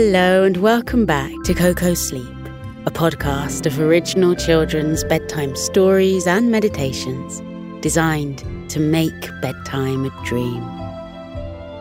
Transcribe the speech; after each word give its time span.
Hello, 0.00 0.44
and 0.44 0.58
welcome 0.58 1.06
back 1.06 1.32
to 1.42 1.52
Koko 1.52 1.92
Sleep, 1.92 2.38
a 2.86 2.90
podcast 2.92 3.66
of 3.66 3.80
original 3.80 4.36
children's 4.36 5.02
bedtime 5.02 5.56
stories 5.56 6.24
and 6.24 6.52
meditations 6.52 7.42
designed 7.82 8.38
to 8.70 8.78
make 8.78 9.28
bedtime 9.42 10.04
a 10.04 10.24
dream. 10.24 10.62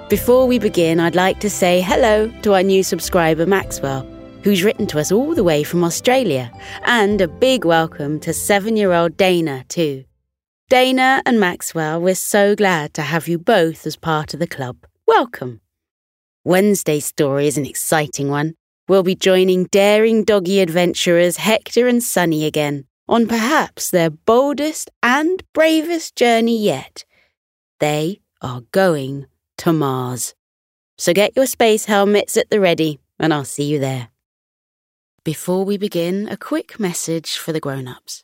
Before 0.10 0.48
we 0.48 0.58
begin, 0.58 1.00
I'd 1.00 1.14
like 1.14 1.40
to 1.42 1.50
say 1.52 1.80
hello 1.82 2.34
to 2.42 2.56
our 2.56 2.64
new 2.64 2.82
subscriber, 2.82 3.46
Maxwell, 3.46 4.02
who's 4.42 4.64
written 4.64 4.88
to 4.88 5.00
us 5.00 5.12
all 5.12 5.36
the 5.36 5.44
way 5.44 5.62
from 5.62 5.84
Australia, 5.84 6.52
and 6.86 7.22
a 7.22 7.28
big 7.28 7.66
welcome 7.66 8.20
to 8.22 8.34
seven 8.34 8.76
year 8.76 8.94
old 8.94 9.16
Dana, 9.16 9.64
too. 9.70 10.06
Dana 10.70 11.22
and 11.28 11.40
Maxwell, 11.40 12.02
we're 12.02 12.16
so 12.16 12.56
glad 12.56 12.96
to 12.96 13.04
have 13.04 13.28
you 13.28 13.38
both 13.38 13.86
as 13.86 13.96
part 13.96 14.34
of 14.34 14.40
the 14.40 14.48
club. 14.48 14.88
Welcome. 15.06 15.62
Wednesday's 16.48 17.06
story 17.06 17.46
is 17.46 17.58
an 17.58 17.66
exciting 17.66 18.30
one. 18.30 18.56
We'll 18.88 19.04
be 19.04 19.16
joining 19.16 19.66
daring 19.66 20.24
doggy 20.24 20.62
adventurers 20.62 21.36
Hector 21.36 21.90
and 21.90 22.02
Sunny 22.02 22.46
again 22.46 22.86
on 23.10 23.28
perhaps 23.28 23.90
their 23.90 24.10
boldest 24.10 24.90
and 25.04 25.44
bravest 25.52 26.16
journey 26.16 26.58
yet. 26.58 27.04
They 27.82 28.22
are 28.42 28.62
going 28.72 29.26
to 29.58 29.74
Mars. 29.74 30.36
So 30.98 31.12
get 31.12 31.36
your 31.36 31.48
space 31.48 31.84
helmets 31.84 32.38
at 32.38 32.50
the 32.50 32.62
ready, 32.62 33.02
and 33.20 33.34
I'll 33.34 33.44
see 33.44 33.66
you 33.66 33.80
there. 33.80 34.08
Before 35.26 35.66
we 35.66 35.78
begin, 35.78 36.30
a 36.30 36.38
quick 36.38 36.80
message 36.80 37.38
for 37.38 37.52
the 37.52 37.60
grown 37.60 37.90
ups. 37.90 38.24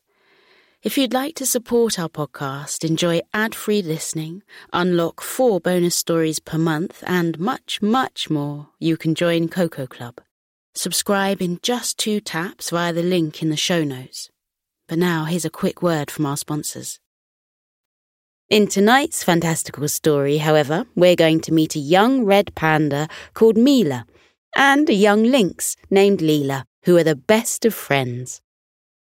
If 0.83 0.97
you'd 0.97 1.13
like 1.13 1.35
to 1.35 1.45
support 1.45 1.97
our 1.97 2.09
podcast, 2.09 2.83
enjoy 2.83 3.21
ad 3.33 3.55
free 3.55 3.81
listening, 3.81 4.43
unlock 4.73 5.21
four 5.21 5.61
bonus 5.61 5.95
stories 5.95 6.39
per 6.39 6.57
month, 6.57 7.01
and 7.07 7.39
much, 7.39 7.81
much 7.81 8.29
more, 8.29 8.67
you 8.79 8.97
can 8.97 9.15
join 9.15 9.47
Koko 9.47 9.87
Club. 9.87 10.19
Subscribe 10.75 11.41
in 11.41 11.59
just 11.61 11.97
two 11.97 12.19
taps 12.19 12.69
via 12.69 12.91
the 12.91 13.01
link 13.01 13.41
in 13.41 13.49
the 13.49 13.55
show 13.55 13.85
notes. 13.85 14.29
But 14.89 14.97
now, 14.97 15.23
here's 15.23 15.45
a 15.45 15.49
quick 15.49 15.81
word 15.81 16.11
from 16.11 16.25
our 16.25 16.35
sponsors. 16.35 16.99
In 18.49 18.67
tonight's 18.67 19.23
fantastical 19.23 19.87
story, 19.87 20.39
however, 20.39 20.85
we're 20.95 21.15
going 21.15 21.39
to 21.41 21.53
meet 21.53 21.77
a 21.77 21.79
young 21.79 22.25
red 22.25 22.53
panda 22.55 23.07
called 23.33 23.55
Mila 23.55 24.05
and 24.53 24.89
a 24.89 24.93
young 24.93 25.23
lynx 25.23 25.77
named 25.89 26.19
Lila, 26.19 26.65
who 26.83 26.97
are 26.97 27.05
the 27.05 27.15
best 27.15 27.63
of 27.63 27.73
friends. 27.73 28.41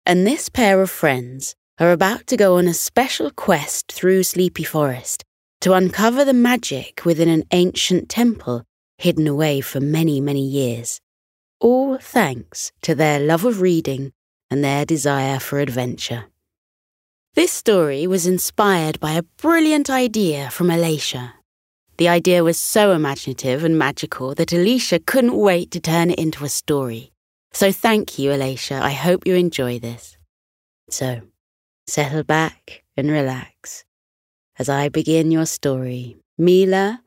And 0.04 0.26
this 0.26 0.48
pair 0.48 0.82
of 0.82 0.90
friends 0.90 1.54
are 1.78 1.92
about 1.92 2.26
to 2.26 2.36
go 2.36 2.58
on 2.58 2.66
a 2.66 2.74
special 2.74 3.30
quest 3.30 3.92
through 3.92 4.22
Sleepy 4.22 4.64
Forest 4.64 5.24
to 5.60 5.74
uncover 5.74 6.24
the 6.24 6.32
magic 6.32 7.02
within 7.04 7.28
an 7.28 7.44
ancient 7.52 8.08
temple 8.08 8.64
hidden 8.98 9.26
away 9.26 9.60
for 9.60 9.80
many, 9.80 10.20
many 10.20 10.44
years. 10.44 11.00
All 11.60 11.98
thanks 11.98 12.72
to 12.82 12.94
their 12.94 13.20
love 13.20 13.44
of 13.44 13.60
reading 13.60 14.12
and 14.50 14.64
their 14.64 14.84
desire 14.84 15.38
for 15.38 15.60
adventure. 15.60 16.26
This 17.34 17.52
story 17.52 18.06
was 18.06 18.26
inspired 18.26 18.98
by 18.98 19.12
a 19.12 19.22
brilliant 19.22 19.88
idea 19.88 20.50
from 20.50 20.68
Alaysha. 20.68 21.34
The 21.96 22.08
idea 22.08 22.42
was 22.42 22.58
so 22.58 22.92
imaginative 22.92 23.62
and 23.64 23.78
magical 23.78 24.34
that 24.34 24.48
Alaysha 24.48 25.04
couldn't 25.04 25.36
wait 25.36 25.70
to 25.72 25.80
turn 25.80 26.10
it 26.10 26.18
into 26.18 26.44
a 26.44 26.48
story. 26.48 27.12
So 27.52 27.70
thank 27.70 28.18
you, 28.18 28.30
Alaysha. 28.30 28.80
I 28.80 28.92
hope 28.92 29.26
you 29.26 29.34
enjoy 29.34 29.78
this. 29.78 30.16
So, 30.90 31.22
Settle 31.88 32.22
back 32.22 32.82
and 32.98 33.10
relax 33.10 33.86
as 34.58 34.68
I 34.68 34.90
begin 34.90 35.30
your 35.30 35.46
story 35.46 36.18
Mila, 36.36 37.00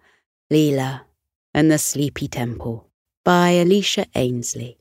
Lila, 0.49 1.05
and 1.53 1.69
the 1.69 1.77
Sleepy 1.77 2.27
Temple 2.27 2.87
by 3.23 3.51
Alaysha 3.51 4.07
Ainsley. 4.15 4.79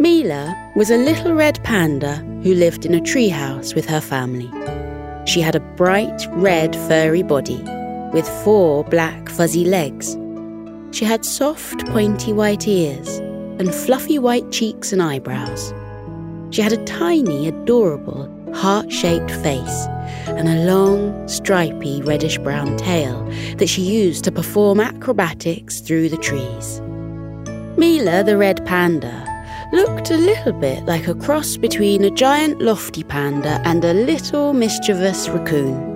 Mila 0.00 0.72
was 0.74 0.90
a 0.90 0.96
little 0.96 1.34
red 1.34 1.62
panda 1.62 2.16
who 2.42 2.56
lived 2.56 2.84
in 2.84 2.96
a 2.96 3.00
treehouse 3.00 3.72
with 3.72 3.86
her 3.86 4.00
family. 4.00 4.50
She 5.26 5.40
had 5.40 5.54
a 5.54 5.60
bright 5.76 6.26
red 6.32 6.74
furry 6.74 7.22
body 7.22 7.62
with 8.12 8.28
four 8.42 8.82
black 8.82 9.28
fuzzy 9.28 9.64
legs 9.64 10.16
she 10.92 11.04
had 11.04 11.24
soft, 11.24 11.86
pointy 11.86 12.32
white 12.32 12.68
ears 12.68 13.18
and 13.58 13.74
fluffy 13.74 14.18
white 14.18 14.50
cheeks 14.52 14.92
and 14.92 15.02
eyebrows. 15.02 15.74
She 16.50 16.62
had 16.62 16.72
a 16.72 16.84
tiny, 16.84 17.48
adorable, 17.48 18.28
heart 18.54 18.92
shaped 18.92 19.30
face 19.30 19.86
and 20.26 20.48
a 20.48 20.64
long, 20.64 21.26
stripy, 21.26 22.02
reddish 22.02 22.38
brown 22.38 22.76
tail 22.76 23.24
that 23.56 23.68
she 23.68 23.82
used 23.82 24.24
to 24.24 24.32
perform 24.32 24.80
acrobatics 24.80 25.80
through 25.80 26.10
the 26.10 26.18
trees. 26.18 26.80
Mila, 27.78 28.22
the 28.22 28.36
red 28.36 28.64
panda, 28.66 29.26
looked 29.72 30.10
a 30.10 30.16
little 30.18 30.52
bit 30.52 30.84
like 30.84 31.08
a 31.08 31.14
cross 31.14 31.56
between 31.56 32.04
a 32.04 32.10
giant 32.10 32.60
lofty 32.60 33.02
panda 33.02 33.62
and 33.64 33.84
a 33.84 33.94
little 33.94 34.52
mischievous 34.52 35.28
raccoon. 35.30 35.91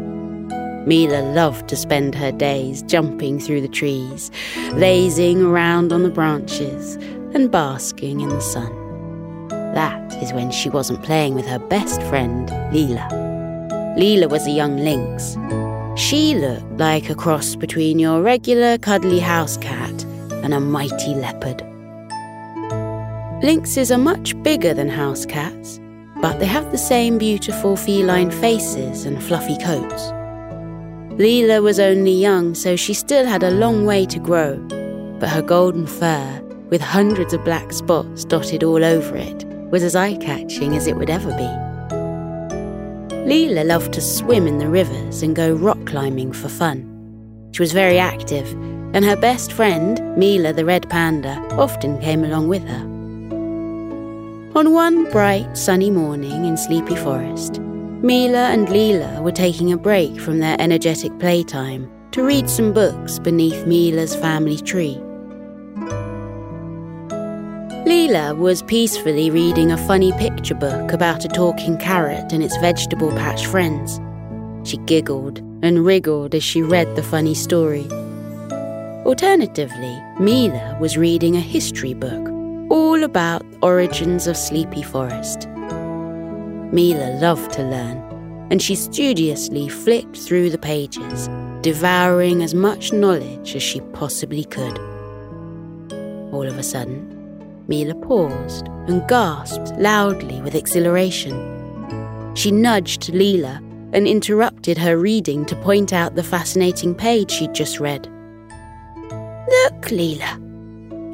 Mila 0.86 1.20
loved 1.34 1.68
to 1.68 1.76
spend 1.76 2.14
her 2.14 2.30
days 2.30 2.82
jumping 2.82 3.40
through 3.40 3.60
the 3.60 3.68
trees, 3.68 4.30
lazing 4.74 5.42
around 5.42 5.92
on 5.92 6.04
the 6.04 6.10
branches, 6.10 6.94
and 7.34 7.50
basking 7.50 8.20
in 8.20 8.28
the 8.28 8.40
sun. 8.40 8.72
That 9.74 10.14
is 10.22 10.32
when 10.32 10.52
she 10.52 10.70
wasn't 10.70 11.02
playing 11.02 11.34
with 11.34 11.44
her 11.46 11.58
best 11.58 12.00
friend, 12.02 12.48
Lila. 12.72 13.94
Lila 13.98 14.28
was 14.28 14.46
a 14.46 14.52
young 14.52 14.76
lynx. 14.76 15.36
She 16.00 16.36
looked 16.36 16.78
like 16.78 17.10
a 17.10 17.16
cross 17.16 17.56
between 17.56 17.98
your 17.98 18.22
regular 18.22 18.78
cuddly 18.78 19.18
house 19.18 19.56
cat 19.56 20.04
and 20.44 20.54
a 20.54 20.60
mighty 20.60 21.14
leopard. 21.14 21.64
Lynxes 23.42 23.90
are 23.90 23.98
much 23.98 24.40
bigger 24.44 24.72
than 24.72 24.88
house 24.88 25.26
cats, 25.26 25.80
but 26.22 26.38
they 26.38 26.46
have 26.46 26.70
the 26.70 26.78
same 26.78 27.18
beautiful 27.18 27.76
feline 27.76 28.30
faces 28.30 29.04
and 29.04 29.22
fluffy 29.22 29.58
coats. 29.58 30.12
Lila 31.18 31.62
was 31.62 31.80
only 31.80 32.12
young, 32.12 32.54
so 32.54 32.76
she 32.76 32.92
still 32.92 33.24
had 33.24 33.42
a 33.42 33.50
long 33.50 33.86
way 33.86 34.04
to 34.04 34.18
grow, 34.18 34.58
but 35.18 35.30
her 35.30 35.40
golden 35.40 35.86
fur, 35.86 36.42
with 36.68 36.82
hundreds 36.82 37.32
of 37.32 37.42
black 37.42 37.72
spots 37.72 38.22
dotted 38.26 38.62
all 38.62 38.84
over 38.84 39.16
it, 39.16 39.44
was 39.70 39.82
as 39.82 39.96
eye 39.96 40.16
catching 40.18 40.76
as 40.76 40.86
it 40.86 40.94
would 40.96 41.08
ever 41.08 41.30
be. 41.30 43.16
Lila 43.26 43.64
loved 43.64 43.94
to 43.94 44.02
swim 44.02 44.46
in 44.46 44.58
the 44.58 44.68
rivers 44.68 45.22
and 45.22 45.34
go 45.34 45.54
rock 45.54 45.82
climbing 45.86 46.32
for 46.32 46.50
fun. 46.50 46.84
She 47.52 47.62
was 47.62 47.72
very 47.72 47.98
active, 47.98 48.52
and 48.92 49.02
her 49.02 49.16
best 49.16 49.52
friend, 49.52 49.98
Mila 50.18 50.52
the 50.52 50.66
red 50.66 50.86
panda, 50.90 51.38
often 51.52 51.98
came 52.02 52.24
along 52.24 52.48
with 52.48 52.62
her. 52.64 52.82
On 54.54 54.74
one 54.74 55.10
bright, 55.10 55.56
sunny 55.56 55.90
morning 55.90 56.44
in 56.44 56.58
Sleepy 56.58 56.96
Forest, 56.96 57.58
Mila 58.02 58.50
and 58.50 58.68
Lila 58.68 59.22
were 59.22 59.32
taking 59.32 59.72
a 59.72 59.78
break 59.78 60.20
from 60.20 60.38
their 60.38 60.54
energetic 60.60 61.18
playtime 61.18 61.90
to 62.10 62.22
read 62.22 62.50
some 62.50 62.74
books 62.74 63.18
beneath 63.18 63.66
Mila's 63.66 64.14
family 64.14 64.58
tree. 64.58 65.00
Lila 67.86 68.34
was 68.34 68.62
peacefully 68.64 69.30
reading 69.30 69.72
a 69.72 69.78
funny 69.86 70.12
picture 70.12 70.54
book 70.54 70.92
about 70.92 71.24
a 71.24 71.28
talking 71.28 71.78
carrot 71.78 72.34
and 72.34 72.42
its 72.42 72.56
vegetable 72.58 73.10
patch 73.12 73.46
friends. 73.46 73.98
She 74.68 74.76
giggled 74.78 75.38
and 75.62 75.84
wriggled 75.84 76.34
as 76.34 76.44
she 76.44 76.62
read 76.62 76.96
the 76.96 77.02
funny 77.02 77.34
story. 77.34 77.86
Alternatively, 79.06 79.98
Mila 80.20 80.76
was 80.80 80.98
reading 80.98 81.34
a 81.34 81.40
history 81.40 81.94
book 81.94 82.28
all 82.70 83.04
about 83.04 83.50
the 83.50 83.58
origins 83.62 84.26
of 84.26 84.36
Sleepy 84.36 84.82
Forest. 84.82 85.48
Mila 86.76 87.18
loved 87.22 87.52
to 87.52 87.62
learn, 87.62 87.96
and 88.50 88.60
she 88.60 88.74
studiously 88.74 89.66
flicked 89.66 90.14
through 90.14 90.50
the 90.50 90.58
pages, 90.58 91.26
devouring 91.62 92.42
as 92.42 92.52
much 92.52 92.92
knowledge 92.92 93.56
as 93.56 93.62
she 93.62 93.80
possibly 93.94 94.44
could. 94.44 94.78
All 96.34 96.46
of 96.46 96.58
a 96.58 96.62
sudden, 96.62 97.64
Mila 97.66 97.94
paused 97.94 98.66
and 98.88 99.08
gasped 99.08 99.72
loudly 99.78 100.42
with 100.42 100.54
exhilaration. 100.54 102.34
She 102.34 102.50
nudged 102.50 103.08
Lila 103.08 103.62
and 103.94 104.06
interrupted 104.06 104.76
her 104.76 104.98
reading 104.98 105.46
to 105.46 105.56
point 105.56 105.94
out 105.94 106.14
the 106.14 106.22
fascinating 106.22 106.94
page 106.94 107.30
she'd 107.30 107.54
just 107.54 107.80
read. 107.80 108.06
Look, 109.48 109.90
Lila! 109.90 110.38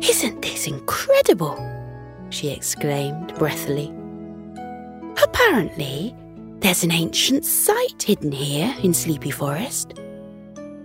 Isn't 0.02 0.42
this 0.42 0.66
incredible? 0.66 1.56
she 2.30 2.48
exclaimed 2.50 3.32
breathily. 3.36 3.94
Apparently, 5.20 6.14
there's 6.60 6.84
an 6.84 6.92
ancient 6.92 7.44
site 7.44 8.02
hidden 8.02 8.30
here 8.30 8.74
in 8.82 8.94
Sleepy 8.94 9.30
Forest. 9.30 9.94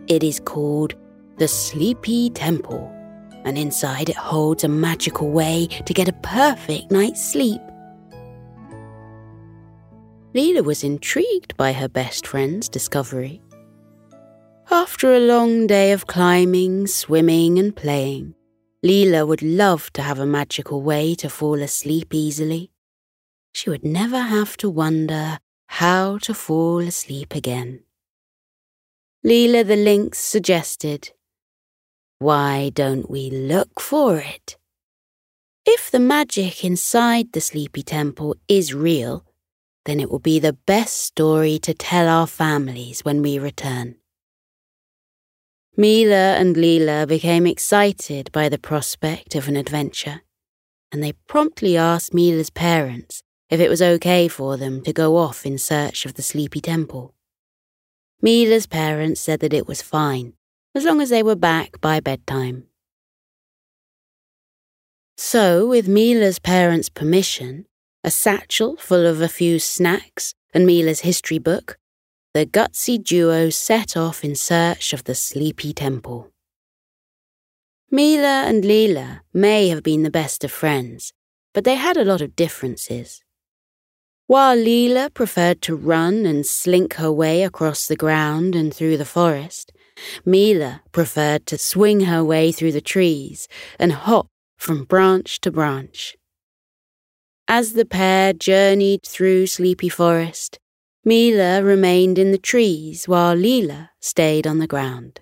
It 0.07 0.23
is 0.23 0.39
called 0.39 0.95
the 1.37 1.47
Sleepy 1.47 2.31
Temple, 2.31 2.91
and 3.45 3.57
inside 3.57 4.09
it 4.09 4.15
holds 4.15 4.63
a 4.63 4.67
magical 4.67 5.29
way 5.29 5.67
to 5.85 5.93
get 5.93 6.07
a 6.07 6.13
perfect 6.13 6.91
night's 6.91 7.23
sleep. 7.23 7.61
Lila 10.33 10.63
was 10.63 10.83
intrigued 10.83 11.55
by 11.57 11.73
her 11.73 11.87
best 11.87 12.27
friend's 12.27 12.67
discovery. 12.69 13.41
After 14.69 15.13
a 15.13 15.19
long 15.19 15.67
day 15.67 15.91
of 15.93 16.07
climbing, 16.07 16.87
swimming, 16.87 17.57
and 17.57 17.75
playing, 17.75 18.35
Lila 18.83 19.25
would 19.25 19.41
love 19.41 19.91
to 19.93 20.01
have 20.01 20.19
a 20.19 20.25
magical 20.25 20.81
way 20.81 21.15
to 21.15 21.29
fall 21.29 21.61
asleep 21.61 22.13
easily. 22.13 22.71
She 23.57 23.71
would 23.71 23.83
never 23.83 24.19
have 24.19 24.55
to 24.57 24.69
wonder 24.69 25.39
how 25.65 26.19
to 26.19 26.35
fall 26.35 26.77
asleep 26.77 27.33
again. 27.33 27.79
Lila 29.23 29.63
the 29.63 29.75
lynx 29.75 30.19
suggested, 30.19 31.11
Why 32.19 32.69
don't 32.69 33.09
we 33.09 33.31
look 33.31 33.81
for 33.81 34.19
it? 34.19 34.57
If 35.65 35.89
the 35.89 35.99
magic 35.99 36.63
inside 36.63 37.31
the 37.31 37.41
Sleepy 37.41 37.81
Temple 37.81 38.35
is 38.47 38.75
real, 38.75 39.25
then 39.85 39.99
it 39.99 40.11
will 40.11 40.19
be 40.19 40.37
the 40.37 40.53
best 40.53 40.95
story 40.97 41.57
to 41.57 41.73
tell 41.73 42.07
our 42.07 42.27
families 42.27 43.03
when 43.03 43.23
we 43.23 43.39
return. 43.39 43.95
Mila 45.75 46.35
and 46.35 46.55
Lila 46.55 47.07
became 47.07 47.47
excited 47.47 48.31
by 48.31 48.49
the 48.49 48.59
prospect 48.59 49.33
of 49.33 49.47
an 49.47 49.55
adventure, 49.55 50.21
and 50.91 51.01
they 51.01 51.13
promptly 51.27 51.75
asked 51.75 52.13
Mila's 52.13 52.51
parents 52.51 53.23
if 53.49 53.59
it 53.59 53.69
was 53.69 53.81
okay 53.81 54.27
for 54.27 54.57
them 54.57 54.81
to 54.83 54.91
go 54.91 55.17
off 55.17 55.45
in 55.45 55.57
search 55.57 56.05
of 56.05 56.15
the 56.15 56.21
Sleepy 56.21 56.59
Temple. 56.59 57.13
Mila's 58.21 58.65
parents 58.67 59.21
said 59.21 59.39
that 59.39 59.53
it 59.53 59.67
was 59.67 59.81
fine, 59.81 60.33
as 60.75 60.83
long 60.83 61.01
as 61.01 61.09
they 61.09 61.23
were 61.23 61.35
back 61.35 61.79
by 61.79 61.99
bedtime. 61.99 62.65
So, 65.15 65.67
with 65.67 65.87
Mila's 65.87 66.39
parents' 66.39 66.89
permission, 66.89 67.65
a 68.03 68.11
satchel 68.11 68.77
full 68.77 69.05
of 69.05 69.21
a 69.21 69.27
few 69.27 69.59
snacks 69.59 70.33
and 70.53 70.65
Mila's 70.65 71.01
history 71.01 71.39
book, 71.39 71.77
the 72.33 72.45
gutsy 72.45 73.03
duo 73.03 73.49
set 73.49 73.97
off 73.97 74.23
in 74.23 74.35
search 74.35 74.93
of 74.93 75.05
the 75.05 75.15
sleepy 75.15 75.73
temple. 75.73 76.31
Mila 77.89 78.43
and 78.45 78.65
Lila 78.65 79.21
may 79.33 79.69
have 79.69 79.81
been 79.81 80.03
the 80.03 80.11
best 80.11 80.43
of 80.43 80.51
friends, 80.51 81.13
but 81.53 81.63
they 81.63 81.75
had 81.75 81.97
a 81.97 82.05
lot 82.05 82.21
of 82.21 82.35
differences. 82.35 83.23
While 84.27 84.57
Lila 84.57 85.09
preferred 85.09 85.61
to 85.61 85.75
run 85.75 86.25
and 86.25 86.45
slink 86.45 86.95
her 86.95 87.09
way 87.09 87.43
across 87.43 87.87
the 87.87 87.95
ground 87.95 88.55
and 88.55 88.73
through 88.73 88.97
the 88.97 89.05
forest, 89.05 89.71
Mila 90.25 90.81
preferred 90.91 91.45
to 91.45 91.57
swing 91.57 92.01
her 92.01 92.25
way 92.25 92.51
through 92.51 92.73
the 92.73 92.81
trees 92.81 93.47
and 93.79 93.93
hop 93.93 94.27
from 94.57 94.83
branch 94.83 95.39
to 95.41 95.51
branch. 95.51 96.17
As 97.47 97.71
the 97.71 97.85
pair 97.85 98.33
journeyed 98.33 99.03
through 99.05 99.47
Sleepy 99.47 99.87
Forest, 99.87 100.59
Mila 101.05 101.63
remained 101.63 102.19
in 102.19 102.31
the 102.31 102.37
trees 102.37 103.07
while 103.07 103.33
Lila 103.33 103.91
stayed 104.01 104.45
on 104.45 104.59
the 104.59 104.67
ground. 104.67 105.21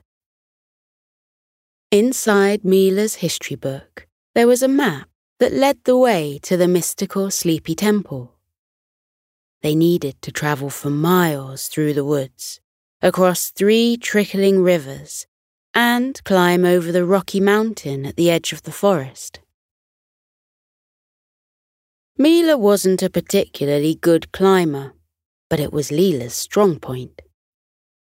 Inside 1.91 2.65
Mila's 2.65 3.15
history 3.15 3.55
book, 3.55 4.07
there 4.33 4.47
was 4.47 4.63
a 4.63 4.67
map 4.67 5.09
that 5.39 5.53
led 5.53 5.83
the 5.83 5.95
way 5.95 6.39
to 6.41 6.57
the 6.57 6.67
mystical 6.67 7.29
Sleepy 7.29 7.75
Temple. 7.75 8.34
They 9.65 9.73
needed 9.73 10.21
to 10.21 10.31
travel 10.31 10.69
for 10.69 10.91
miles 10.91 11.69
through 11.69 11.95
the 11.95 12.05
woods, 12.05 12.59
across 13.01 13.49
three 13.49 13.97
trickling 13.97 14.61
rivers, 14.61 15.25
and 15.73 16.23
climb 16.23 16.63
over 16.63 16.91
the 16.91 17.03
rocky 17.03 17.39
mountain 17.39 18.05
at 18.05 18.15
the 18.15 18.29
edge 18.29 18.53
of 18.53 18.61
the 18.61 18.71
forest. 18.71 19.39
Mila 22.15 22.55
wasn't 22.59 23.01
a 23.01 23.09
particularly 23.09 23.95
good 23.95 24.31
climber, 24.31 24.93
but 25.49 25.59
it 25.59 25.73
was 25.73 25.91
Lila's 25.91 26.35
strong 26.35 26.79
point. 26.79 27.23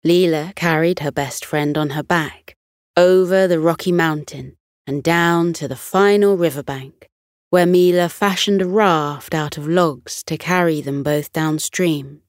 Lila 0.04 0.52
carried 0.54 0.98
her 0.98 1.10
best 1.10 1.46
friend 1.46 1.78
on 1.78 1.96
her 1.96 2.02
back, 2.02 2.56
over 2.94 3.48
the 3.48 3.58
rocky 3.58 3.90
mountain 3.90 4.58
and 4.86 5.02
down 5.02 5.54
to 5.54 5.66
the 5.66 5.76
final 5.76 6.36
riverbank, 6.36 7.08
where 7.50 7.66
Mila 7.66 8.08
fashioned 8.08 8.60
a 8.60 8.66
raft 8.66 9.34
out 9.34 9.56
of 9.56 9.66
logs 9.66 10.22
to 10.24 10.36
carry 10.36 10.80
them 10.80 11.02
both 11.02 11.32
downstream. 11.32 12.20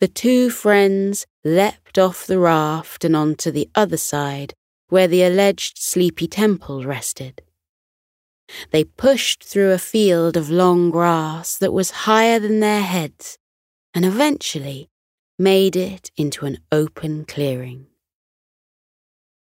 The 0.00 0.08
two 0.08 0.50
friends 0.50 1.26
leapt 1.44 1.98
off 1.98 2.26
the 2.26 2.38
raft 2.38 3.04
and 3.04 3.16
onto 3.16 3.50
the 3.50 3.68
other 3.74 3.96
side, 3.96 4.54
where 4.88 5.08
the 5.08 5.22
alleged 5.22 5.78
sleepy 5.78 6.28
temple 6.28 6.84
rested. 6.84 7.42
They 8.70 8.84
pushed 8.84 9.42
through 9.42 9.72
a 9.72 9.78
field 9.78 10.36
of 10.36 10.50
long 10.50 10.90
grass 10.90 11.56
that 11.58 11.72
was 11.72 12.06
higher 12.06 12.38
than 12.38 12.60
their 12.60 12.82
heads 12.82 13.38
and 13.94 14.04
eventually 14.04 14.88
made 15.38 15.76
it 15.76 16.10
into 16.16 16.46
an 16.46 16.58
open 16.70 17.24
clearing. 17.24 17.86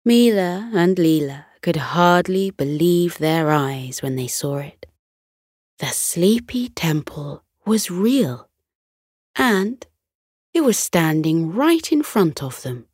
Mila 0.06 0.72
and 0.74 0.98
Lila 0.98 1.46
could 1.62 1.76
hardly 1.76 2.52
believe 2.52 3.18
their 3.18 3.52
eyes 3.52 4.02
when 4.02 4.16
they 4.16 4.28
saw 4.28 4.58
it. 4.58 4.86
The 5.80 5.88
sleepy 5.88 6.70
temple 6.70 7.44
was 7.66 7.92
real, 7.92 8.50
and 9.36 9.86
it 10.54 10.62
was 10.62 10.78
standing 10.78 11.54
right 11.54 11.92
in 11.92 12.04
front 12.04 12.42
of 12.44 12.62
them. 12.64 12.88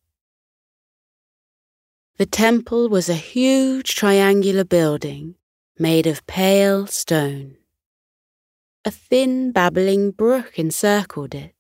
The 2.18 2.26
temple 2.26 2.90
was 2.90 3.10
a 3.10 3.16
huge 3.16 3.96
triangular 3.96 4.64
building 4.64 5.36
made 5.78 6.08
of 6.08 6.26
pale 6.28 6.88
stone. 6.88 7.58
A 8.86 8.92
thin 8.92 9.52
babbling 9.52 10.12
brook 10.12 10.58
encircled 10.58 11.36
it, 11.36 11.56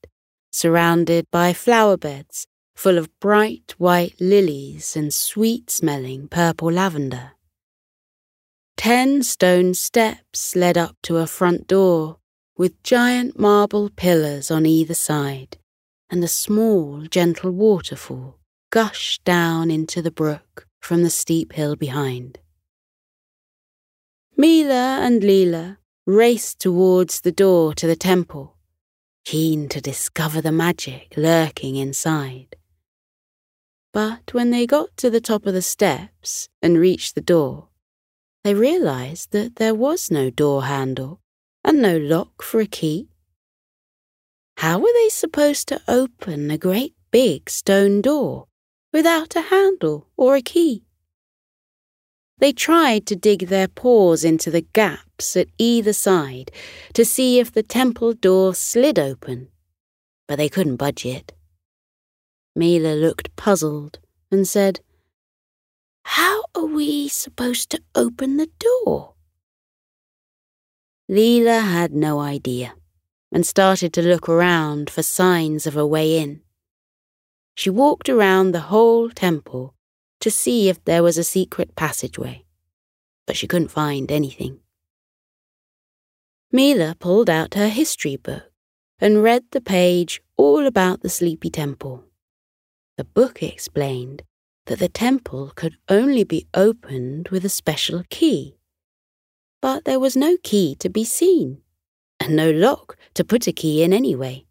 surrounded 0.52 1.30
by 1.32 1.54
flower 1.54 1.98
beds 1.98 2.48
full 2.76 2.98
of 2.98 3.20
bright 3.20 3.74
white 3.78 4.16
lilies 4.20 4.96
and 4.96 5.14
sweet 5.14 5.72
smelling 5.72 6.28
purple 6.28 6.72
lavender. 6.72 7.32
Ten 8.78 9.24
stone 9.24 9.74
steps 9.74 10.56
led 10.56 10.78
up 10.78 10.96
to 11.04 11.18
a 11.18 11.26
front 11.26 11.68
door 11.68 12.18
with 12.58 12.84
giant 12.84 13.40
marble 13.40 13.90
pillars 13.90 14.52
on 14.52 14.66
either 14.66 14.94
side, 14.94 15.58
and 16.10 16.24
a 16.24 16.28
small, 16.28 17.02
gentle 17.10 17.52
waterfall 17.52 18.38
gushed 18.70 19.24
down 19.24 19.72
into 19.72 20.02
the 20.02 20.12
brook 20.12 20.68
from 20.80 21.04
the 21.04 21.10
steep 21.10 21.54
hill 21.54 21.76
behind. 21.76 22.40
Mila 24.38 25.00
and 25.02 25.24
Lila 25.24 25.80
raced 26.06 26.60
towards 26.60 27.22
the 27.22 27.32
door 27.32 27.74
to 27.74 27.88
the 27.88 27.96
temple, 27.96 28.58
keen 29.24 29.68
to 29.70 29.82
discover 29.82 30.42
the 30.42 30.52
magic 30.52 31.14
lurking 31.18 31.78
inside. 31.78 32.56
But 33.96 34.34
when 34.34 34.52
they 34.52 34.68
got 34.68 34.98
to 34.98 35.10
the 35.10 35.22
top 35.22 35.46
of 35.46 35.54
the 35.54 35.62
steps 35.62 36.50
and 36.62 36.78
reached 36.78 37.16
the 37.16 37.22
door, 37.22 37.70
they 38.44 38.54
realized 38.54 39.32
that 39.32 39.56
there 39.56 39.74
was 39.74 40.12
no 40.12 40.30
door 40.30 40.66
handle 40.66 41.22
and 41.64 41.82
no 41.82 41.98
lock 41.98 42.42
for 42.42 42.60
a 42.60 42.66
key. 42.66 43.08
How 44.58 44.80
were 44.80 44.92
they 44.94 45.08
supposed 45.08 45.70
to 45.70 45.82
open 45.88 46.52
a 46.52 46.58
great 46.58 46.94
big 47.10 47.50
stone 47.50 48.02
door 48.02 48.48
without 48.92 49.34
a 49.34 49.44
handle 49.44 50.10
or 50.18 50.36
a 50.36 50.42
key? 50.42 50.84
They 52.40 52.52
tried 52.52 53.06
to 53.06 53.16
dig 53.16 53.48
their 53.48 53.70
paws 53.70 54.26
into 54.26 54.52
the 54.52 54.68
gaps 54.74 55.38
at 55.38 55.48
either 55.58 55.94
side 55.94 56.52
to 56.96 57.06
see 57.06 57.40
if 57.40 57.54
the 57.54 57.64
temple 57.64 58.12
door 58.12 58.56
slid 58.56 59.00
open, 59.00 59.48
but 60.28 60.36
they 60.36 60.50
couldn't 60.50 60.76
budge 60.76 61.06
it. 61.06 61.32
Mila 62.56 62.96
looked 62.96 63.36
puzzled 63.36 64.00
and 64.32 64.48
said, 64.48 64.80
How 66.04 66.46
are 66.56 66.66
we 66.66 67.10
supposed 67.10 67.70
to 67.72 67.82
open 67.94 68.38
the 68.38 68.50
door? 68.60 69.16
Lila 71.10 71.60
had 71.60 71.94
no 71.94 72.20
idea 72.20 72.76
and 73.32 73.46
started 73.46 73.92
to 73.94 74.02
look 74.02 74.30
around 74.30 74.90
for 74.90 75.04
signs 75.04 75.68
of 75.68 75.76
a 75.76 75.86
way 75.86 76.18
in. 76.18 76.42
She 77.56 77.70
walked 77.70 78.08
around 78.08 78.52
the 78.52 78.72
whole 78.72 79.10
temple 79.10 79.76
to 80.22 80.32
see 80.32 80.70
if 80.70 80.84
there 80.86 81.04
was 81.04 81.18
a 81.18 81.24
secret 81.24 81.76
passageway, 81.76 82.46
but 83.28 83.36
she 83.36 83.48
couldn't 83.48 83.68
find 83.68 84.12
anything. 84.12 84.60
Mila 86.52 86.96
pulled 87.00 87.30
out 87.30 87.56
her 87.56 87.68
history 87.68 88.16
book 88.16 88.52
and 89.00 89.22
read 89.22 89.44
the 89.52 89.62
page 89.62 90.22
all 90.38 90.66
about 90.66 91.02
the 91.02 91.10
Sleepy 91.10 91.50
Temple. 91.50 92.06
The 92.98 93.04
book 93.04 93.44
explained 93.44 94.24
that 94.66 94.80
the 94.80 94.90
temple 94.90 95.52
could 95.56 95.78
only 95.90 96.24
be 96.24 96.48
opened 96.54 97.30
with 97.30 97.46
a 97.46 97.50
special 97.50 98.04
key. 98.10 98.58
But 99.62 99.86
there 99.86 100.00
was 100.00 100.16
no 100.16 100.38
key 100.44 100.76
to 100.80 100.90
be 100.90 101.04
seen, 101.04 101.62
and 102.20 102.36
no 102.36 102.52
lock 102.52 102.98
to 103.16 103.24
put 103.24 103.48
a 103.48 103.52
key 103.52 103.84
in 103.84 103.94
anyway. 103.94 104.46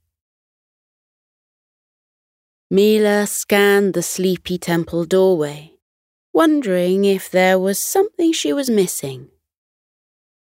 Mila 2.71 3.27
scanned 3.27 3.95
the 3.95 4.03
sleepy 4.03 4.59
temple 4.59 5.05
doorway, 5.05 5.75
wondering 6.33 7.05
if 7.05 7.31
there 7.31 7.59
was 7.59 7.79
something 7.79 8.33
she 8.33 8.53
was 8.53 8.69
missing. 8.69 9.29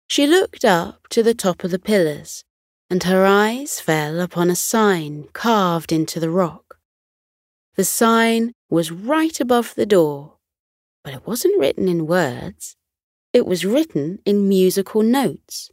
She 0.07 0.27
looked 0.27 0.63
up 0.65 1.07
to 1.09 1.23
the 1.23 1.33
top 1.33 1.63
of 1.63 1.71
the 1.71 1.79
pillars 1.79 2.43
and 2.89 3.03
her 3.03 3.25
eyes 3.25 3.79
fell 3.79 4.19
upon 4.21 4.49
a 4.49 4.55
sign 4.55 5.27
carved 5.33 5.91
into 5.91 6.19
the 6.19 6.29
rock. 6.29 6.66
The 7.77 7.85
sign 7.85 8.53
was 8.71 8.91
right 8.91 9.39
above 9.39 9.75
the 9.75 9.85
door, 9.85 10.37
but 11.03 11.13
it 11.13 11.27
wasn't 11.27 11.59
written 11.59 11.87
in 11.87 12.07
words. 12.07 12.75
It 13.33 13.45
was 13.45 13.65
written 13.65 14.17
in 14.25 14.49
musical 14.49 15.03
notes. 15.03 15.69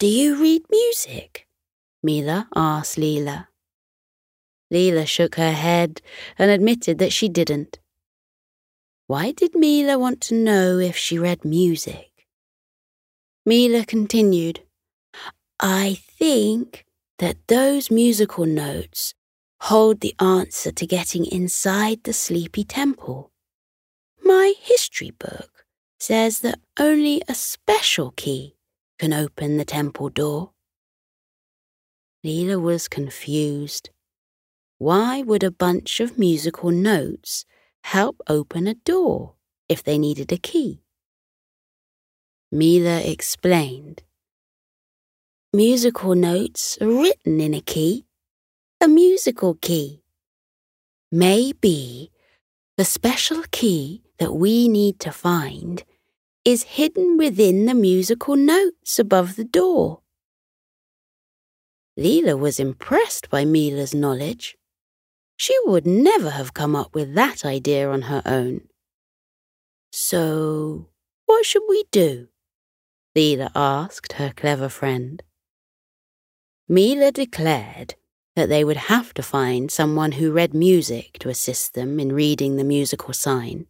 Do 0.00 0.08
you 0.08 0.40
read 0.42 0.62
music? 0.68 1.46
Mila 2.02 2.48
asked 2.56 2.98
Lila. 2.98 3.48
Lila 4.68 5.06
shook 5.06 5.36
her 5.36 5.52
head 5.52 6.02
and 6.36 6.50
admitted 6.50 6.98
that 6.98 7.12
she 7.12 7.28
didn't. 7.28 7.78
Why 9.06 9.30
did 9.30 9.54
Mila 9.54 9.96
want 9.96 10.20
to 10.22 10.34
know 10.34 10.78
if 10.78 10.96
she 10.96 11.20
read 11.20 11.44
music? 11.44 12.26
Mila 13.46 13.84
continued, 13.86 14.62
I 15.60 15.98
think 16.18 16.84
that 17.18 17.46
those 17.46 17.92
musical 17.92 18.44
notes 18.44 19.14
hold 19.62 20.00
the 20.00 20.14
answer 20.20 20.70
to 20.72 20.86
getting 20.86 21.26
inside 21.26 22.04
the 22.04 22.12
sleepy 22.12 22.64
temple. 22.64 23.30
My 24.22 24.54
history 24.60 25.10
book 25.10 25.64
says 25.98 26.40
that 26.40 26.60
only 26.78 27.22
a 27.28 27.34
special 27.34 28.12
key 28.12 28.56
can 28.98 29.12
open 29.12 29.56
the 29.56 29.64
temple 29.64 30.08
door. 30.08 30.52
Lila 32.24 32.58
was 32.58 32.88
confused. 32.88 33.90
Why 34.78 35.22
would 35.22 35.42
a 35.42 35.50
bunch 35.50 36.00
of 36.00 36.18
musical 36.18 36.70
notes 36.70 37.44
help 37.84 38.20
open 38.28 38.66
a 38.66 38.74
door 38.74 39.34
if 39.68 39.82
they 39.82 39.98
needed 39.98 40.32
a 40.32 40.36
key? 40.36 40.82
Mila 42.50 43.00
explained. 43.00 44.02
Musical 45.52 46.14
notes 46.14 46.78
are 46.80 46.88
written 46.88 47.40
in 47.40 47.54
a 47.54 47.60
key, 47.60 48.07
a 48.80 48.86
musical 48.86 49.54
key. 49.54 50.02
Maybe 51.10 52.12
the 52.76 52.84
special 52.84 53.42
key 53.50 54.02
that 54.18 54.34
we 54.34 54.68
need 54.68 55.00
to 55.00 55.10
find 55.10 55.82
is 56.44 56.62
hidden 56.78 57.16
within 57.16 57.66
the 57.66 57.74
musical 57.74 58.36
notes 58.36 58.98
above 59.00 59.34
the 59.34 59.44
door. 59.44 60.02
Lila 61.96 62.36
was 62.36 62.60
impressed 62.60 63.28
by 63.28 63.44
Mila's 63.44 63.94
knowledge. 63.94 64.56
She 65.36 65.56
would 65.64 65.86
never 65.86 66.30
have 66.30 66.54
come 66.54 66.76
up 66.76 66.94
with 66.94 67.14
that 67.14 67.44
idea 67.44 67.90
on 67.90 68.02
her 68.02 68.22
own. 68.24 68.68
So, 69.90 70.88
what 71.26 71.44
should 71.44 71.64
we 71.68 71.84
do? 71.90 72.28
Lila 73.16 73.50
asked 73.56 74.12
her 74.14 74.32
clever 74.36 74.68
friend. 74.68 75.20
Mila 76.68 77.10
declared 77.10 77.96
that 78.38 78.48
they 78.48 78.64
would 78.64 78.76
have 78.76 79.12
to 79.14 79.22
find 79.22 79.70
someone 79.70 80.12
who 80.12 80.32
read 80.32 80.54
music 80.54 81.18
to 81.18 81.28
assist 81.28 81.74
them 81.74 81.98
in 81.98 82.12
reading 82.12 82.56
the 82.56 82.64
musical 82.64 83.12
sign. 83.12 83.66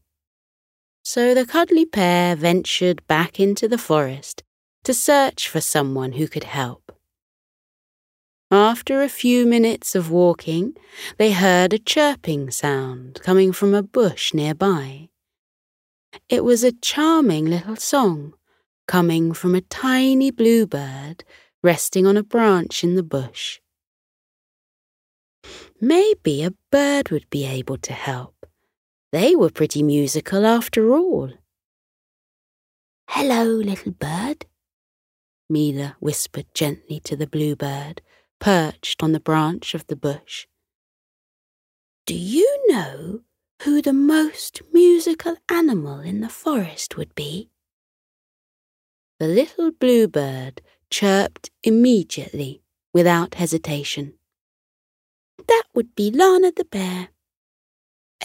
So 1.03 1.35
the 1.35 1.47
cuddly 1.47 1.87
pair 1.87 2.37
ventured 2.37 3.07
back 3.07 3.41
into 3.41 3.67
the 3.67 3.79
forest 3.79 4.43
to 4.85 4.93
search 4.93 5.49
for 5.49 5.61
someone 5.61 6.13
who 6.13 6.29
could 6.29 6.45
help. 6.45 6.93
After 8.51 9.03
a 9.03 9.09
few 9.09 9.47
minutes 9.47 9.95
of 9.95 10.11
walking, 10.11 10.75
they 11.17 11.33
heard 11.33 11.73
a 11.73 11.79
chirping 11.79 12.51
sound 12.51 13.21
coming 13.23 13.53
from 13.53 13.75
a 13.75 13.83
bush 13.83 14.33
nearby. 14.33 15.09
It 16.29 16.45
was 16.45 16.63
a 16.63 16.73
charming 16.73 17.47
little 17.47 17.77
song 17.77 18.35
coming 18.87 19.33
from 19.33 19.55
a 19.55 19.61
tiny 19.61 20.31
bluebird 20.31 21.25
resting 21.63 22.07
on 22.07 22.17
a 22.17 22.23
branch 22.23 22.85
in 22.85 22.95
the 22.95 23.03
bush. 23.03 23.61
Maybe 25.81 26.43
a 26.43 26.55
bird 26.71 27.11
would 27.11 27.31
be 27.31 27.47
able 27.47 27.79
to 27.79 27.93
help. 27.93 28.47
They 29.13 29.37
were 29.37 29.51
pretty 29.51 29.83
musical 29.83 30.45
after 30.45 30.91
all. 30.93 31.33
Hello, 33.09 33.45
little 33.45 33.93
bird, 33.93 34.47
Mila 35.49 35.97
whispered 36.01 36.47
gently 36.53 37.01
to 37.01 37.17
the 37.17 37.27
bluebird 37.27 38.03
perched 38.39 39.03
on 39.03 39.13
the 39.13 39.21
branch 39.21 39.75
of 39.75 39.87
the 39.87 39.97
bush. 39.97 40.47
Do 42.07 42.15
you 42.15 42.65
know 42.69 43.21
who 43.63 43.81
the 43.81 43.93
most 43.93 44.63
musical 44.73 45.37
animal 45.51 46.01
in 46.01 46.21
the 46.21 46.29
forest 46.29 46.97
would 46.97 47.15
be? 47.15 47.51
The 49.19 49.27
little 49.27 49.73
bluebird 49.73 50.61
chirped 50.91 51.51
immediately, 51.63 52.63
without 52.93 53.35
hesitation. 53.35 54.18
That 55.47 55.65
would 55.75 55.95
be 55.95 56.11
Lana 56.11 56.53
the 56.53 56.65
bear. 56.65 57.09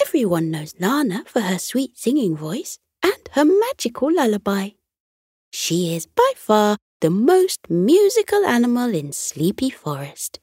Everyone 0.01 0.49
knows 0.49 0.73
Lana 0.79 1.23
for 1.27 1.41
her 1.41 1.59
sweet 1.59 1.97
singing 1.97 2.35
voice 2.35 2.79
and 3.03 3.29
her 3.33 3.45
magical 3.45 4.11
lullaby. 4.11 4.69
She 5.51 5.95
is 5.95 6.07
by 6.07 6.31
far 6.35 6.77
the 7.01 7.09
most 7.09 7.69
musical 7.69 8.45
animal 8.45 8.93
in 8.93 9.11
Sleepy 9.11 9.69
Forest. 9.69 10.39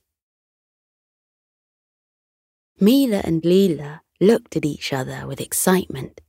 Mila 2.78 3.20
and 3.24 3.44
Lila 3.44 4.02
looked 4.20 4.56
at 4.56 4.64
each 4.64 4.92
other 4.92 5.26
with 5.26 5.40
excitement. 5.40 6.20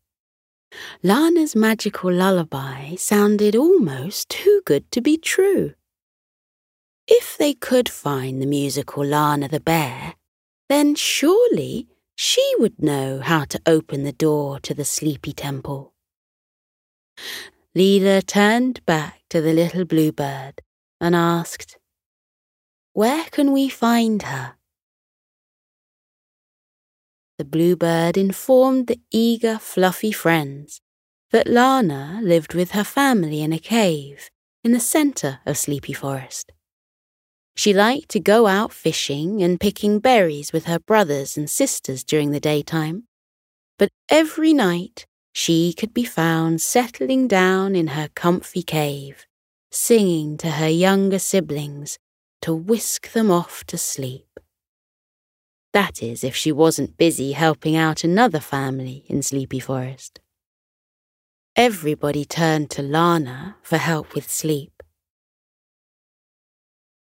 Lana's 1.04 1.56
magical 1.56 2.12
lullaby 2.12 2.96
sounded 2.96 3.56
almost 3.56 4.30
too 4.30 4.62
good 4.66 4.90
to 4.92 5.02
be 5.02 5.18
true. 5.18 5.74
If 7.08 7.38
they 7.38 7.54
could 7.54 7.90
find 7.90 8.42
the 8.42 8.46
musical 8.46 9.06
Lana 9.06 9.48
the 9.48 9.60
bear, 9.60 10.16
then 10.72 10.96
surely 10.96 11.86
she 12.16 12.54
would 12.58 12.82
know 12.82 13.20
how 13.20 13.44
to 13.44 13.60
open 13.66 14.04
the 14.04 14.13
door 14.13 14.58
to 14.62 14.74
the 14.74 14.86
sleepy 14.86 15.34
temple. 15.34 15.94
Lila 17.75 18.22
turned 18.22 18.86
back 18.86 19.22
to 19.30 19.42
the 19.42 19.51
little 19.51 19.84
bluebird 19.84 20.62
and 21.01 21.13
asked, 21.13 21.78
Where 22.94 23.25
can 23.32 23.51
we 23.51 23.68
find 23.68 24.24
her? 24.24 24.54
The 27.38 27.44
bluebird 27.44 28.16
informed 28.16 28.88
the 28.88 29.01
eager, 29.12 29.58
fluffy 29.58 30.13
friends 30.13 30.80
that 31.32 31.48
Lana 31.48 32.22
lived 32.24 32.54
with 32.54 32.72
her 32.72 32.86
family 32.86 33.42
in 33.42 33.51
a 33.51 33.60
cave 33.60 34.30
in 34.63 34.72
the 34.72 34.80
centre 34.80 35.40
of 35.46 35.58
Sleepy 35.58 35.92
Forest. 35.94 36.54
She 37.55 37.74
liked 37.74 38.10
to 38.10 38.20
go 38.20 38.48
out 38.48 38.74
fishing 38.74 39.43
and 39.43 39.60
picking 39.60 40.00
berries 40.00 40.53
with 40.53 40.65
her 40.65 40.79
brothers 40.79 41.38
and 41.38 41.50
sisters 41.50 42.03
during 42.03 42.31
the 42.31 42.39
daytime, 42.39 43.03
but 43.77 43.89
every 44.10 44.53
night 44.53 45.05
she 45.34 45.74
could 45.74 45.93
be 45.93 46.03
found 46.03 46.62
settling 46.62 47.27
down 47.27 47.75
in 47.75 47.88
her 47.88 48.10
comfy 48.15 48.63
cave, 48.63 49.25
singing 49.72 50.38
to 50.38 50.51
her 50.51 50.70
younger 50.70 51.20
siblings 51.20 51.98
to 52.41 52.53
whisk 52.53 53.12
them 53.12 53.31
off 53.31 53.63
to 53.65 53.77
sleep. 53.77 54.39
That 55.74 56.03
is, 56.03 56.24
if 56.24 56.36
she 56.36 56.51
wasn't 56.51 56.98
busy 56.98 57.31
helping 57.31 57.75
out 57.75 58.03
another 58.03 58.41
family 58.41 59.05
in 59.08 59.24
Sleepy 59.24 59.60
Forest. 59.60 60.20
Everybody 61.55 62.25
turned 62.25 62.70
to 62.72 62.81
Lana 62.81 63.55
for 63.62 63.77
help 63.77 64.13
with 64.13 64.29
sleep. 64.29 64.71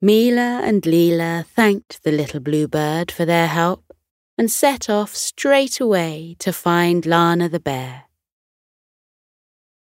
Mila 0.06 0.60
and 0.62 0.86
Lila 0.86 1.44
thanked 1.48 2.04
the 2.04 2.12
little 2.12 2.38
bluebird 2.38 3.10
for 3.10 3.24
their 3.24 3.48
help 3.48 3.92
and 4.38 4.48
set 4.48 4.88
off 4.88 5.16
straight 5.16 5.80
away 5.80 6.36
to 6.38 6.52
find 6.52 7.04
Lana 7.04 7.48
the 7.48 7.58
bear. 7.58 8.04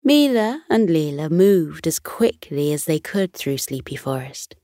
Mila 0.01 0.63
and 0.69 0.89
Lila 0.89 1.29
moved 1.29 1.87
as 1.87 1.99
quickly 1.99 2.71
as 2.71 2.85
they 2.85 3.01
could 3.01 3.33
through 3.33 3.57
Sleepy 3.57 3.97
Forest. 3.97 4.55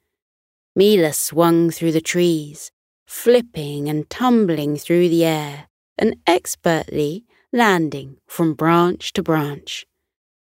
Mila 0.78 1.12
swung 1.12 1.72
through 1.72 1.92
the 1.92 2.00
trees, 2.00 2.72
flipping 3.06 3.90
and 3.90 4.10
tumbling 4.10 4.78
through 4.78 5.10
the 5.10 5.26
air, 5.26 5.68
and 5.98 6.16
expertly 6.26 7.26
landing 7.52 8.16
from 8.28 8.54
branch 8.54 9.12
to 9.12 9.22
branch. 9.22 9.86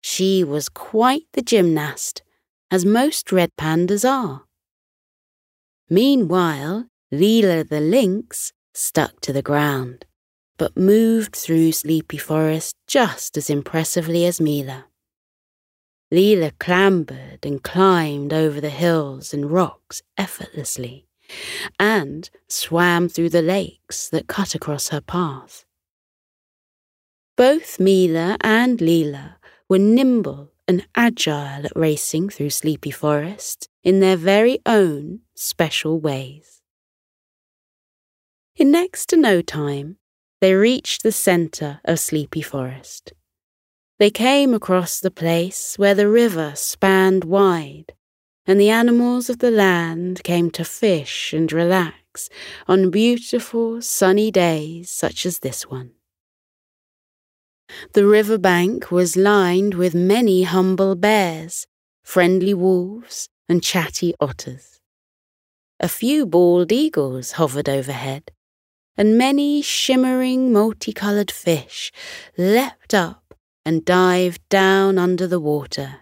She 0.01 0.43
was 0.43 0.67
quite 0.67 1.27
the 1.31 1.41
gymnast, 1.41 2.23
as 2.69 2.83
most 2.83 3.31
red 3.31 3.51
pandas 3.55 4.03
are. 4.03 4.46
Meanwhile, 5.89 6.87
Lila 7.11 7.63
the 7.63 7.79
lynx 7.79 8.51
stuck 8.73 9.21
to 9.21 9.33
the 9.33 9.41
ground 9.41 10.05
but 10.57 10.75
moved 10.75 11.35
through 11.35 11.71
Sleepy 11.71 12.17
Forest 12.17 12.75
just 12.87 13.37
as 13.37 13.49
impressively 13.49 14.25
as 14.25 14.41
Mila. 14.41 14.87
Lila 16.11 16.51
clambered 16.59 17.45
and 17.45 17.63
climbed 17.63 18.33
over 18.33 18.59
the 18.59 18.69
hills 18.69 19.33
and 19.33 19.51
rocks 19.51 20.01
effortlessly, 20.17 21.05
and 21.79 22.29
swam 22.47 23.09
through 23.09 23.29
the 23.29 23.41
lakes 23.41 24.09
that 24.09 24.27
cut 24.27 24.55
across 24.55 24.89
her 24.89 25.01
path. 25.01 25.65
Both 27.35 27.79
Mila 27.79 28.37
and 28.41 28.81
Lila 28.81 29.37
were 29.69 29.77
nimble 29.77 30.51
and 30.67 30.87
agile 30.95 31.65
at 31.65 31.75
racing 31.75 32.29
through 32.29 32.49
sleepy 32.49 32.91
Forest 32.91 33.67
in 33.83 33.99
their 33.99 34.17
very 34.17 34.59
own 34.65 35.19
special 35.37 35.99
ways. 35.99 36.61
In 38.55 38.71
next 38.71 39.05
to 39.09 39.17
no 39.17 39.41
time, 39.41 39.97
they 40.41 40.53
reached 40.53 41.03
the 41.03 41.11
centre 41.11 41.79
of 41.85 41.99
Sleepy 41.99 42.41
Forest. 42.41 43.13
They 43.99 44.09
came 44.09 44.53
across 44.53 44.99
the 44.99 45.11
place 45.11 45.75
where 45.77 45.95
the 45.95 46.09
river 46.09 46.53
spanned 46.55 47.23
wide, 47.23 47.93
and 48.45 48.59
the 48.59 48.69
animals 48.69 49.29
of 49.29 49.39
the 49.39 49.51
land 49.51 50.23
came 50.23 50.49
to 50.51 50.63
fish 50.63 51.33
and 51.33 51.51
relax 51.51 52.29
on 52.67 52.89
beautiful 52.89 53.81
sunny 53.81 54.31
days 54.31 54.89
such 54.89 55.25
as 55.25 55.39
this 55.39 55.69
one. 55.69 55.91
The 57.93 58.05
river 58.05 58.37
bank 58.37 58.91
was 58.91 59.17
lined 59.17 59.73
with 59.73 59.93
many 59.93 60.43
humble 60.43 60.95
bears, 60.95 61.67
friendly 62.03 62.53
wolves, 62.53 63.29
and 63.49 63.61
chatty 63.61 64.13
otters. 64.19 64.76
A 65.79 65.87
few 65.87 66.25
bald 66.25 66.71
eagles 66.71 67.33
hovered 67.33 67.69
overhead, 67.69 68.31
and 68.97 69.15
many 69.15 69.61
shimmering 69.61 70.51
multicolored 70.51 71.29
fish 71.29 71.91
leapt 72.35 72.95
up 72.95 73.35
and 73.63 73.85
dived 73.85 74.41
down 74.49 74.97
under 74.97 75.27
the 75.27 75.39
water, 75.39 75.97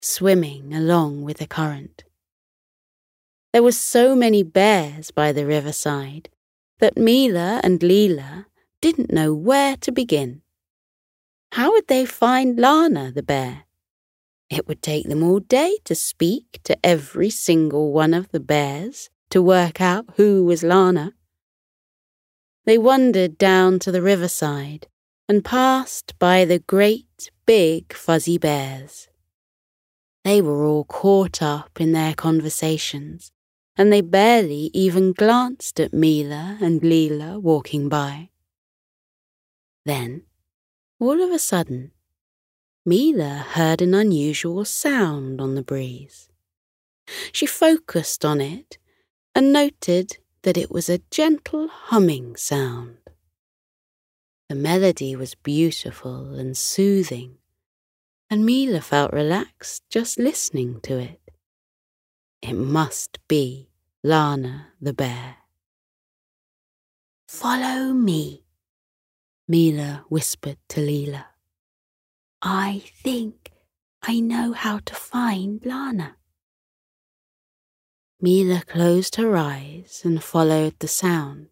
swimming 0.00 0.72
along 0.72 1.22
with 1.22 1.38
the 1.38 1.46
current. 1.48 2.04
There 3.52 3.64
were 3.64 3.72
so 3.72 4.14
many 4.14 4.44
bears 4.44 5.10
by 5.10 5.32
the 5.32 5.44
riverside 5.44 6.28
that 6.78 6.96
Mila 6.96 7.60
and 7.64 7.82
Lila 7.82 8.46
didn't 8.80 9.12
know 9.12 9.34
where 9.34 9.76
to 9.78 9.90
begin. 9.90 10.42
How 11.50 11.72
would 11.72 11.88
they 11.88 12.04
find 12.04 12.60
Lana, 12.60 13.10
the 13.10 13.24
bear? 13.24 13.64
It 14.48 14.68
would 14.68 14.82
take 14.82 15.08
them 15.08 15.24
all 15.24 15.40
day 15.40 15.78
to 15.84 15.96
speak 15.96 16.60
to 16.62 16.78
every 16.86 17.30
single 17.30 17.92
one 17.92 18.14
of 18.14 18.30
the 18.30 18.38
bears 18.38 19.10
to 19.30 19.42
work 19.42 19.80
out 19.80 20.06
who 20.16 20.44
was 20.44 20.62
Lana. 20.62 21.12
They 22.64 22.78
wandered 22.78 23.38
down 23.38 23.78
to 23.80 23.92
the 23.92 24.02
riverside 24.02 24.88
and 25.28 25.44
passed 25.44 26.18
by 26.18 26.44
the 26.44 26.58
great 26.58 27.30
big 27.46 27.92
fuzzy 27.92 28.38
bears. 28.38 29.08
They 30.24 30.42
were 30.42 30.64
all 30.64 30.84
caught 30.84 31.40
up 31.40 31.80
in 31.80 31.92
their 31.92 32.14
conversations, 32.14 33.30
and 33.76 33.92
they 33.92 34.00
barely 34.00 34.70
even 34.74 35.12
glanced 35.12 35.78
at 35.78 35.92
Mila 35.92 36.58
and 36.60 36.82
Lila 36.82 37.38
walking 37.38 37.88
by. 37.88 38.30
Then 39.84 40.22
all 40.98 41.22
of 41.22 41.30
a 41.30 41.38
sudden, 41.38 41.92
Mila 42.84 43.44
heard 43.50 43.82
an 43.82 43.94
unusual 43.94 44.64
sound 44.64 45.40
on 45.40 45.54
the 45.54 45.62
breeze. 45.62 46.28
She 47.32 47.46
focused 47.46 48.24
on 48.24 48.40
it 48.40 48.78
and 49.36 49.52
noted 49.52 50.16
that 50.44 50.56
it 50.56 50.70
was 50.70 50.88
a 50.88 51.02
gentle 51.10 51.68
humming 51.68 52.34
sound. 52.36 52.96
The 54.48 54.54
melody 54.54 55.14
was 55.14 55.34
beautiful 55.34 56.32
and 56.36 56.56
soothing, 56.56 57.36
and 58.30 58.46
Mila 58.46 58.80
felt 58.80 59.12
relaxed 59.12 59.82
just 59.90 60.18
listening 60.18 60.80
to 60.84 60.98
it. 60.98 61.20
It 62.40 62.54
must 62.54 63.18
be 63.28 63.68
Lana 64.02 64.68
the 64.80 64.94
bear. 64.94 65.36
Follow 67.28 67.92
me, 67.92 68.42
Mila 69.46 70.06
whispered 70.08 70.56
to 70.70 70.80
Lila. 70.80 71.26
I 72.40 72.84
think 73.02 73.52
I 74.02 74.18
know 74.18 74.54
how 74.54 74.78
to 74.86 74.94
find 74.94 75.60
Lana. 75.66 76.16
Mila 78.20 78.62
closed 78.66 79.16
her 79.16 79.36
eyes 79.36 80.00
and 80.04 80.22
followed 80.22 80.74
the 80.78 80.88
sound. 80.88 81.48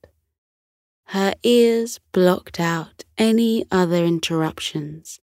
Her 1.08 1.34
ears 1.42 2.00
blocked 2.12 2.58
out 2.58 3.04
any 3.18 3.66
other 3.70 4.04
interruptions, 4.04 5.20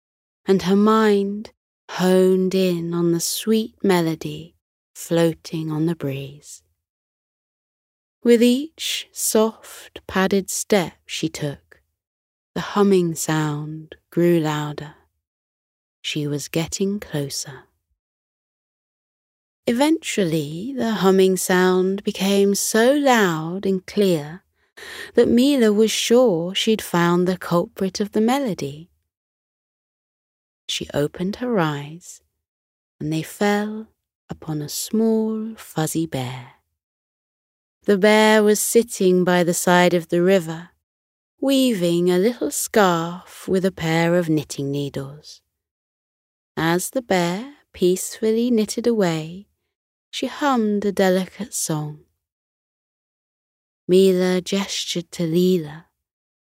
and 0.47 0.63
her 0.63 0.77
mind 0.77 1.53
honed 1.91 2.55
in 2.55 2.95
on 2.95 3.13
the 3.13 3.21
sweet 3.21 3.75
melody 3.83 4.55
floating 4.95 5.71
on 5.71 5.85
the 5.87 5.95
breeze. 5.95 6.63
With 8.25 8.43
each 8.43 9.09
soft, 9.13 10.01
padded 10.07 10.51
step 10.51 10.95
she 11.05 11.29
took, 11.29 11.83
the 12.55 12.73
humming 12.73 13.15
sound 13.15 13.97
grew 14.11 14.41
louder. 14.41 14.95
She 16.01 16.27
was 16.27 16.49
getting 16.49 16.99
closer. 16.99 17.65
Eventually, 19.69 20.73
the 20.77 20.93
humming 20.93 21.37
sound 21.37 22.05
became 22.05 22.55
so 22.55 22.93
loud 22.93 23.67
and 23.67 23.85
clear 23.85 24.45
that 25.15 25.27
Mila 25.27 25.73
was 25.73 25.91
sure 25.91 26.55
she'd 26.55 26.81
found 26.81 27.27
the 27.27 27.37
culprit 27.37 27.99
of 27.99 28.13
the 28.13 28.21
melody. 28.21 28.91
She 30.69 30.89
opened 30.95 31.37
her 31.37 31.59
eyes, 31.59 32.21
and 33.01 33.13
they 33.13 33.23
fell 33.23 33.89
upon 34.31 34.63
a 34.63 34.69
small 34.69 35.57
fuzzy 35.57 36.07
bear. 36.07 36.53
The 37.87 37.99
bear 37.99 38.45
was 38.45 38.61
sitting 38.61 39.25
by 39.25 39.43
the 39.43 39.55
side 39.55 39.95
of 39.95 40.09
the 40.09 40.23
river 40.23 40.71
weaving 41.41 42.11
a 42.11 42.19
little 42.19 42.51
scarf 42.51 43.47
with 43.49 43.65
a 43.65 43.73
pair 43.73 44.15
of 44.15 44.29
knitting 44.29 44.71
needles. 44.71 45.43
As 46.57 46.91
the 46.91 47.03
bear 47.03 47.55
peacefully 47.73 48.51
knitted 48.51 48.87
away, 48.87 49.47
she 50.11 50.27
hummed 50.27 50.85
a 50.85 50.93
delicate 50.93 51.55
song. 51.55 52.01
Mila 53.89 54.41
gestured 54.41 55.11
to 55.13 55.25
Lila 55.25 55.87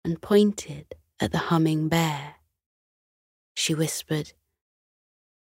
and 0.04 0.22
pointed 0.22 0.96
at 1.20 1.32
the 1.32 1.38
humming 1.50 1.88
bear. 1.88 2.36
She 3.56 3.74
whispered, 3.74 4.34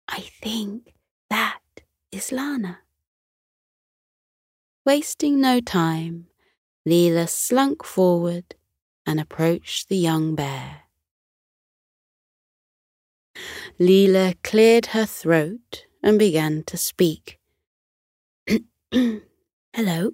I 0.08 0.22
think 0.42 0.94
that 1.30 1.60
is 2.12 2.32
Lana. 2.32 2.80
Wasting 4.86 5.40
no 5.40 5.60
time, 5.60 6.28
Lila 6.86 7.28
slunk 7.28 7.84
forward 7.84 8.56
and 9.06 9.20
approached 9.20 9.90
the 9.90 9.98
young 9.98 10.36
bear. 10.36 10.84
Lila 13.78 14.34
cleared 14.44 14.88
her 14.88 15.06
throat 15.06 15.86
and 16.02 16.20
began 16.20 16.64
to 16.64 16.78
speak. 16.78 17.39
Hello, 19.74 20.14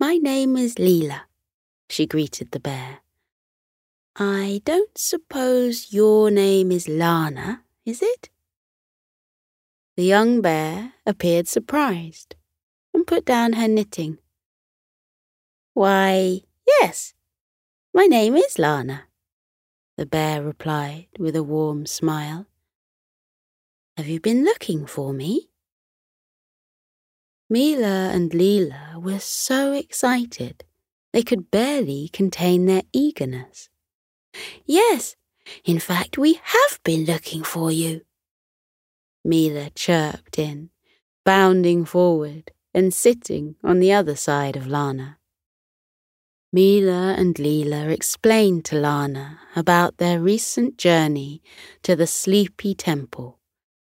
my 0.00 0.16
name 0.16 0.56
is 0.56 0.76
Lila, 0.76 1.26
she 1.88 2.04
greeted 2.04 2.50
the 2.50 2.58
bear. 2.58 2.98
I 4.16 4.60
don't 4.64 4.98
suppose 4.98 5.92
your 5.92 6.32
name 6.32 6.72
is 6.72 6.88
Lana, 6.88 7.62
is 7.84 8.02
it? 8.02 8.28
The 9.96 10.02
young 10.02 10.40
bear 10.40 10.94
appeared 11.06 11.46
surprised 11.46 12.34
and 12.92 13.06
put 13.06 13.24
down 13.24 13.52
her 13.52 13.68
knitting. 13.68 14.18
Why, 15.72 16.40
yes, 16.66 17.14
my 17.94 18.06
name 18.06 18.34
is 18.34 18.58
Lana, 18.58 19.04
the 19.96 20.06
bear 20.06 20.42
replied 20.42 21.06
with 21.20 21.36
a 21.36 21.44
warm 21.44 21.86
smile. 21.86 22.46
Have 23.96 24.08
you 24.08 24.18
been 24.18 24.44
looking 24.44 24.86
for 24.86 25.12
me? 25.12 25.50
Mila 27.48 28.10
and 28.12 28.34
Lila 28.34 28.98
were 28.98 29.20
so 29.20 29.72
excited 29.72 30.64
they 31.12 31.22
could 31.22 31.50
barely 31.50 32.08
contain 32.12 32.66
their 32.66 32.82
eagerness. 32.92 33.68
Yes, 34.64 35.16
in 35.64 35.78
fact, 35.78 36.18
we 36.18 36.40
have 36.42 36.80
been 36.84 37.04
looking 37.04 37.42
for 37.42 37.70
you. 37.70 38.02
Mila 39.24 39.70
chirped 39.70 40.38
in, 40.38 40.70
bounding 41.24 41.84
forward 41.84 42.50
and 42.74 42.92
sitting 42.92 43.56
on 43.64 43.80
the 43.80 43.92
other 43.92 44.16
side 44.16 44.56
of 44.56 44.66
Lana. 44.66 45.18
Mila 46.52 47.14
and 47.16 47.38
Lila 47.38 47.88
explained 47.88 48.64
to 48.66 48.76
Lana 48.76 49.40
about 49.54 49.98
their 49.98 50.20
recent 50.20 50.78
journey 50.78 51.42
to 51.82 51.96
the 51.96 52.06
Sleepy 52.06 52.74
Temple 52.74 53.38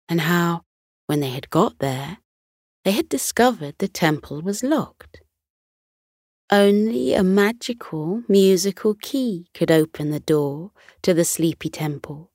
and 0.09 0.21
how, 0.23 0.63
when 1.07 1.21
they 1.21 1.31
had 1.31 1.51
got 1.51 1.79
there, 1.79 2.19
they 2.87 2.93
had 2.93 3.09
discovered 3.09 3.75
the 3.79 3.89
temple 3.89 4.41
was 4.41 4.63
locked. 4.63 5.21
Only 6.53 7.15
a 7.15 7.25
magical 7.25 8.23
musical 8.29 8.95
key 8.95 9.49
could 9.53 9.73
open 9.73 10.13
the 10.13 10.21
door 10.21 10.71
to 11.03 11.13
the 11.13 11.25
Sleepy 11.25 11.69
Temple, 11.69 12.31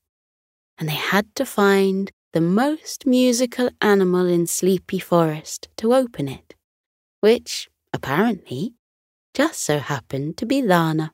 and 0.77 0.89
they 0.89 0.99
had 1.13 1.33
to 1.35 1.45
find 1.45 2.11
the 2.33 2.41
most 2.41 3.05
musical 3.05 3.69
animal 3.79 4.27
in 4.27 4.45
Sleepy 4.45 4.99
Forest 4.99 5.69
to 5.77 5.93
open 5.93 6.27
it, 6.27 6.53
which, 7.21 7.69
apparently, 7.93 8.73
just 9.33 9.61
so 9.61 9.79
happened 9.79 10.35
to 10.35 10.45
be 10.45 10.61
Lana. 10.61 11.13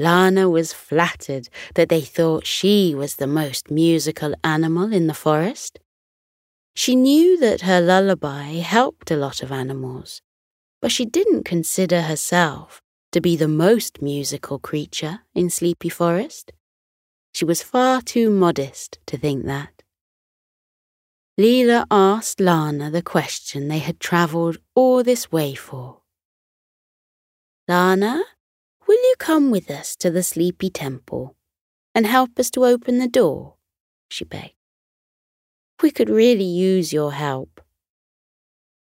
Lana 0.00 0.50
was 0.50 0.72
flattered 0.72 1.48
that 1.76 1.90
they 1.90 2.00
thought 2.00 2.44
she 2.44 2.92
was 2.92 3.14
the 3.16 3.28
most 3.28 3.70
musical 3.70 4.34
animal 4.42 4.92
in 4.92 5.06
the 5.06 5.14
forest. 5.14 5.78
She 6.74 6.96
knew 6.96 7.38
that 7.38 7.62
her 7.62 7.80
lullaby 7.80 8.54
helped 8.54 9.10
a 9.10 9.16
lot 9.16 9.42
of 9.42 9.52
animals, 9.52 10.22
but 10.80 10.90
she 10.90 11.04
didn't 11.04 11.44
consider 11.44 12.02
herself 12.02 12.80
to 13.12 13.20
be 13.20 13.36
the 13.36 13.48
most 13.48 14.00
musical 14.00 14.58
creature 14.58 15.20
in 15.34 15.50
Sleepy 15.50 15.90
Forest. 15.90 16.52
She 17.34 17.44
was 17.44 17.62
far 17.62 18.00
too 18.00 18.30
modest 18.30 18.98
to 19.06 19.18
think 19.18 19.44
that. 19.44 19.82
Lila 21.38 21.86
asked 21.90 22.40
Lana 22.40 22.90
the 22.90 23.02
question 23.02 23.68
they 23.68 23.78
had 23.78 24.00
travelled 24.00 24.58
all 24.74 25.02
this 25.02 25.32
way 25.32 25.54
for. 25.54 26.02
Lana, 27.68 28.22
will 28.86 29.02
you 29.08 29.14
come 29.18 29.50
with 29.50 29.70
us 29.70 29.96
to 29.96 30.10
the 30.10 30.22
Sleepy 30.22 30.68
Temple 30.68 31.36
and 31.94 32.06
help 32.06 32.38
us 32.38 32.50
to 32.50 32.64
open 32.64 32.98
the 32.98 33.08
door? 33.08 33.54
she 34.10 34.24
begged. 34.24 34.61
We 35.82 35.90
could 35.90 36.08
really 36.08 36.44
use 36.44 36.92
your 36.92 37.12
help. 37.12 37.60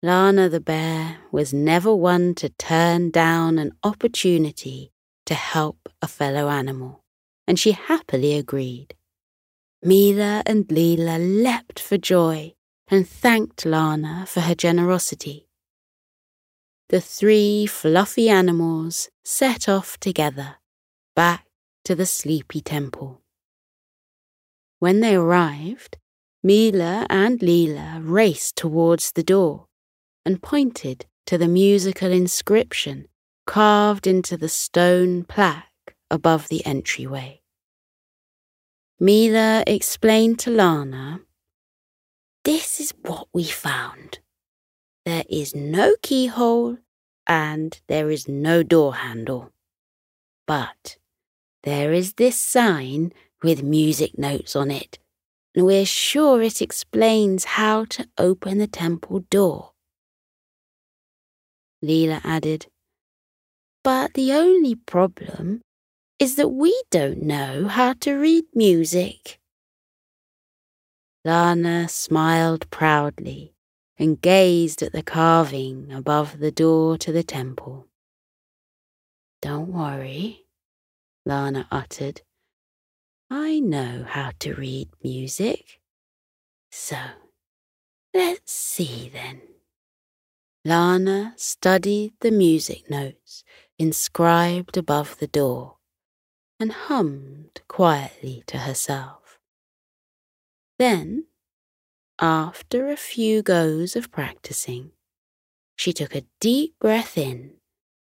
Lana 0.02 0.50
the 0.50 0.60
bear 0.60 1.18
was 1.30 1.54
never 1.54 1.94
one 1.94 2.34
to 2.34 2.50
turn 2.50 3.10
down 3.10 3.58
an 3.58 3.72
opportunity 3.82 4.92
to 5.24 5.34
help 5.34 5.88
a 6.02 6.06
fellow 6.06 6.50
animal, 6.50 7.02
and 7.46 7.58
she 7.58 7.72
happily 7.72 8.34
agreed. 8.34 8.94
Mila 9.82 10.42
and 10.44 10.70
Lila 10.70 11.18
leapt 11.18 11.80
for 11.80 11.96
joy 11.96 12.54
and 12.88 13.08
thanked 13.08 13.64
Lana 13.64 14.26
for 14.28 14.40
her 14.40 14.54
generosity. 14.54 15.48
The 16.90 17.00
three 17.00 17.64
fluffy 17.66 18.28
animals 18.28 19.08
set 19.24 19.66
off 19.66 19.98
together 19.98 20.56
back 21.16 21.46
to 21.84 21.94
the 21.94 22.06
sleepy 22.06 22.60
temple. 22.60 23.22
When 24.78 25.00
they 25.00 25.16
arrived, 25.16 25.96
Mila 26.42 27.06
and 27.08 27.40
Lila 27.40 28.00
raced 28.02 28.56
towards 28.56 29.12
the 29.12 29.22
door 29.22 29.66
and 30.24 30.42
pointed 30.42 31.06
to 31.26 31.38
the 31.38 31.48
musical 31.48 32.10
inscription 32.10 33.06
carved 33.46 34.06
into 34.06 34.36
the 34.36 34.48
stone 34.48 35.24
plaque 35.24 35.94
above 36.10 36.48
the 36.48 36.64
entryway. 36.66 37.40
Mila 38.98 39.64
explained 39.66 40.38
to 40.40 40.50
Lana, 40.50 41.20
This 42.44 42.80
is 42.80 42.92
what 43.02 43.28
we 43.32 43.44
found. 43.44 44.18
There 45.04 45.24
is 45.28 45.54
no 45.54 45.94
keyhole 46.02 46.78
and 47.26 47.80
there 47.88 48.10
is 48.10 48.28
no 48.28 48.62
door 48.62 48.96
handle. 48.96 49.50
But 50.46 50.98
there 51.62 51.92
is 51.92 52.14
this 52.14 52.38
sign 52.38 53.12
with 53.42 53.62
music 53.62 54.18
notes 54.18 54.54
on 54.54 54.70
it, 54.70 54.98
and 55.54 55.66
we're 55.66 55.86
sure 55.86 56.42
it 56.42 56.62
explains 56.62 57.44
how 57.44 57.84
to 57.84 58.08
open 58.18 58.58
the 58.58 58.66
temple 58.66 59.20
door. 59.30 59.72
Lila 61.82 62.20
added, 62.24 62.66
But 63.84 64.14
the 64.14 64.32
only 64.32 64.74
problem 64.74 65.62
is 66.18 66.36
that 66.36 66.48
we 66.48 66.80
don't 66.90 67.22
know 67.22 67.66
how 67.66 67.94
to 67.94 68.14
read 68.14 68.44
music. 68.54 69.40
Lana 71.24 71.88
smiled 71.88 72.70
proudly 72.70 73.54
and 73.98 74.20
gazed 74.20 74.82
at 74.82 74.92
the 74.92 75.02
carving 75.02 75.92
above 75.92 76.38
the 76.38 76.50
door 76.50 76.96
to 76.98 77.12
the 77.12 77.22
temple. 77.22 77.86
Don't 79.40 79.68
worry, 79.68 80.46
Lana 81.26 81.66
uttered. 81.70 82.22
I 83.34 83.60
know 83.60 84.04
how 84.06 84.32
to 84.40 84.52
read 84.52 84.90
music. 85.02 85.80
So, 86.70 86.98
let's 88.12 88.52
see 88.52 89.08
then. 89.10 89.40
Lana 90.66 91.32
studied 91.38 92.12
the 92.20 92.30
music 92.30 92.90
notes 92.90 93.42
inscribed 93.78 94.76
above 94.76 95.16
the 95.16 95.28
door 95.28 95.78
and 96.60 96.72
hummed 96.72 97.62
quietly 97.68 98.44
to 98.48 98.58
herself. 98.58 99.38
Then, 100.78 101.24
after 102.20 102.90
a 102.90 102.98
few 102.98 103.40
goes 103.40 103.96
of 103.96 104.12
practicing, 104.12 104.90
she 105.74 105.94
took 105.94 106.14
a 106.14 106.26
deep 106.38 106.74
breath 106.78 107.16
in 107.16 107.54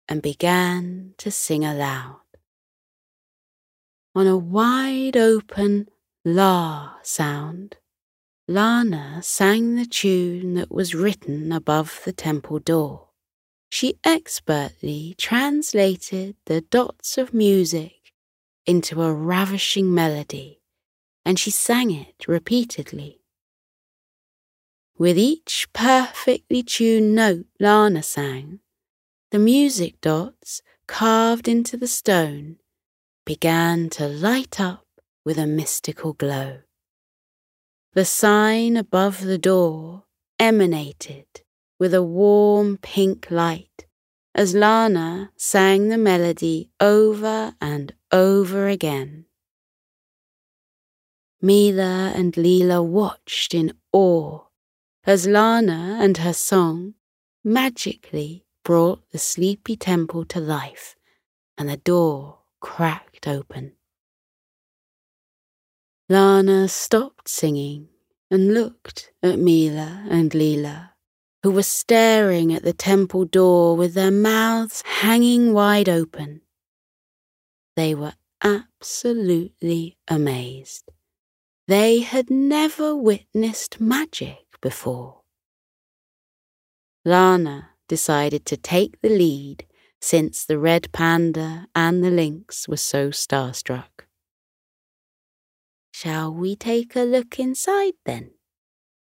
and 0.09 0.23
began 0.23 1.13
to 1.19 1.31
sing 1.31 1.67
aloud. 1.67 2.22
On 4.15 4.27
a 4.27 4.37
wide 4.37 5.17
open 5.17 5.89
la 6.23 6.97
sound, 7.03 7.77
Lana 8.47 9.23
sang 9.23 9.77
the 9.77 9.87
tune 9.87 10.53
that 10.55 10.71
was 10.71 10.95
written 10.95 11.51
above 11.51 12.03
the 12.05 12.13
temple 12.13 12.59
door. 12.59 13.09
She 13.71 13.95
expertly 14.05 15.15
translated 15.17 16.37
the 16.45 16.61
dots 16.61 17.17
of 17.17 17.33
music 17.33 18.13
into 18.67 19.03
a 19.03 19.15
ravishing 19.15 19.95
melody, 19.95 20.61
and 21.25 21.39
she 21.39 21.51
sang 21.51 21.91
it 21.91 22.29
repeatedly. 22.29 23.23
With 24.99 25.17
each 25.17 25.69
perfectly 25.73 26.63
tuned 26.63 27.15
note 27.15 27.47
Lana 27.59 28.03
sang, 28.03 28.61
the 29.31 29.39
music 29.39 30.03
dots 30.03 30.61
carved 30.87 31.49
into 31.49 31.79
the 31.79 31.89
stone 31.89 32.59
began 33.25 33.89
to 33.91 34.09
light 34.09 34.61
up 34.61 34.87
with 35.25 35.39
a 35.39 35.47
mystical 35.47 36.13
glow. 36.13 36.61
The 37.95 38.05
sign 38.05 38.77
above 38.77 39.21
the 39.21 39.39
door 39.39 40.05
emanated 40.39 41.27
with 41.79 41.95
a 41.95 42.03
warm 42.03 42.79
pink 42.79 43.31
light 43.31 43.87
as 44.35 44.55
Lana 44.55 45.31
sang 45.37 45.89
the 45.89 45.99
melody 45.99 46.71
over 46.81 47.55
and 47.61 47.95
over 48.11 48.67
again. 48.67 49.27
Mila 51.41 52.13
and 52.15 52.37
Lila 52.37 52.83
watched 52.83 53.53
in 53.53 53.73
awe 53.93 54.45
as 55.05 55.27
Lana 55.27 55.99
and 56.01 56.19
her 56.19 56.33
song 56.33 56.95
magically 57.45 58.45
brought 58.65 59.03
the 59.11 59.19
sleepy 59.19 59.77
temple 59.77 60.25
to 60.25 60.41
life 60.41 60.95
and 61.59 61.69
the 61.69 61.77
door 61.77 62.42
cracked 62.63 63.29
open. 63.29 63.73
Lana 66.09 66.69
stopped 66.69 67.29
singing 67.29 67.89
and 68.31 68.55
looked 68.55 69.13
at 69.23 69.39
Mila 69.39 70.07
and 70.09 70.33
Lila 70.33 70.93
who 71.43 71.51
were 71.51 71.63
staring 71.63 72.53
at 72.53 72.63
the 72.63 72.73
temple 72.73 73.25
door 73.25 73.77
with 73.77 73.95
their 73.95 74.11
mouths 74.11 74.83
hanging 74.87 75.53
wide 75.53 75.89
open. 75.89 76.41
They 77.75 77.95
were 77.95 78.15
absolutely 78.43 79.99
amazed. 80.07 80.85
They 81.67 82.01
had 82.01 82.31
never 82.31 82.95
witnessed 82.95 83.81
magic 83.81 84.47
before. 84.61 85.23
Lana 87.05 87.71
decided 87.89 88.47
to 88.47 88.57
take 88.57 89.01
the 89.01 89.09
lead 89.09 89.67
since 90.03 90.45
the 90.45 90.59
red 90.59 90.91
panda 90.93 91.69
and 91.77 92.03
the 92.03 92.11
lynx 92.11 92.67
were 92.67 92.77
so 92.77 93.11
starstruck. 93.11 94.07
Shall 95.95 96.35
we 96.35 96.57
take 96.57 96.97
a 96.97 97.05
look 97.05 97.39
inside 97.39 97.95
then? 98.05 98.33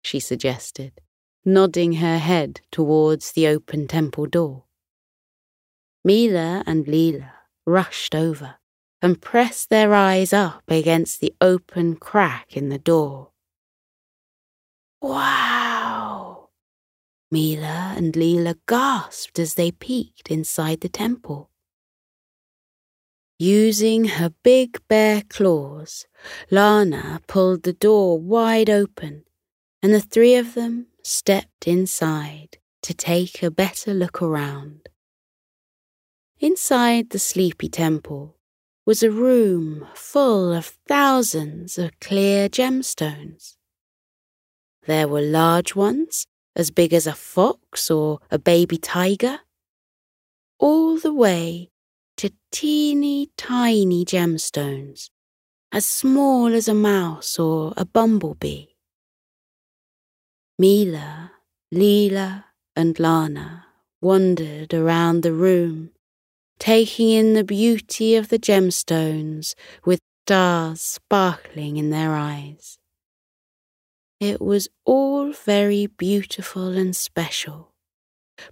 she 0.02 0.20
suggested 0.20 1.00
nodding 1.44 1.94
her 1.94 2.18
head 2.18 2.60
towards 2.70 3.32
the 3.32 3.48
open 3.48 3.88
temple 3.88 4.26
door. 4.26 4.64
Mila 6.04 6.62
and 6.66 6.86
Lila 6.86 7.32
rushed 7.66 8.14
over 8.14 8.56
and 9.00 9.20
pressed 9.20 9.70
their 9.70 9.94
eyes 9.94 10.32
up 10.32 10.62
against 10.68 11.20
the 11.20 11.34
open 11.40 11.96
crack 11.96 12.56
in 12.56 12.68
the 12.68 12.78
door. 12.78 13.30
Wow! 15.00 15.61
Mila 17.32 17.94
and 17.96 18.14
Lila 18.14 18.56
gasped 18.68 19.38
as 19.38 19.54
they 19.54 19.70
peeked 19.70 20.30
inside 20.30 20.82
the 20.82 20.90
temple. 20.90 21.48
Using 23.38 24.04
her 24.04 24.34
big 24.44 24.86
bare 24.86 25.22
claws, 25.30 26.06
Lana 26.50 27.22
pulled 27.26 27.62
the 27.62 27.72
door 27.72 28.20
wide 28.20 28.68
open, 28.68 29.24
and 29.82 29.94
the 29.94 30.00
three 30.02 30.34
of 30.34 30.52
them 30.52 30.88
stepped 31.02 31.66
inside 31.66 32.58
to 32.82 32.92
take 32.92 33.42
a 33.42 33.50
better 33.50 33.94
look 33.94 34.20
around. 34.20 34.90
Inside 36.38 37.10
the 37.10 37.18
sleepy 37.18 37.70
temple 37.70 38.36
was 38.84 39.02
a 39.02 39.10
room 39.10 39.86
full 39.94 40.52
of 40.52 40.66
thousands 40.86 41.78
of 41.78 41.98
clear 41.98 42.50
gemstones. 42.50 43.56
There 44.86 45.08
were 45.08 45.22
large 45.22 45.74
ones, 45.74 46.26
as 46.54 46.70
big 46.70 46.92
as 46.92 47.06
a 47.06 47.12
fox 47.12 47.90
or 47.90 48.20
a 48.30 48.38
baby 48.38 48.78
tiger, 48.78 49.40
all 50.58 50.98
the 50.98 51.12
way 51.12 51.70
to 52.16 52.30
teeny 52.50 53.30
tiny 53.36 54.04
gemstones, 54.04 55.10
as 55.72 55.86
small 55.86 56.52
as 56.52 56.68
a 56.68 56.74
mouse 56.74 57.38
or 57.38 57.72
a 57.76 57.84
bumblebee. 57.84 58.66
Mila, 60.58 61.32
Lila, 61.72 62.46
and 62.76 62.98
Lana 62.98 63.66
wandered 64.00 64.74
around 64.74 65.22
the 65.22 65.32
room, 65.32 65.90
taking 66.58 67.10
in 67.10 67.34
the 67.34 67.44
beauty 67.44 68.14
of 68.14 68.28
the 68.28 68.38
gemstones 68.38 69.54
with 69.84 70.00
stars 70.26 70.80
sparkling 70.80 71.76
in 71.76 71.90
their 71.90 72.14
eyes. 72.14 72.78
It 74.22 74.40
was 74.40 74.68
all 74.84 75.32
very 75.32 75.88
beautiful 75.88 76.68
and 76.78 76.94
special, 76.94 77.74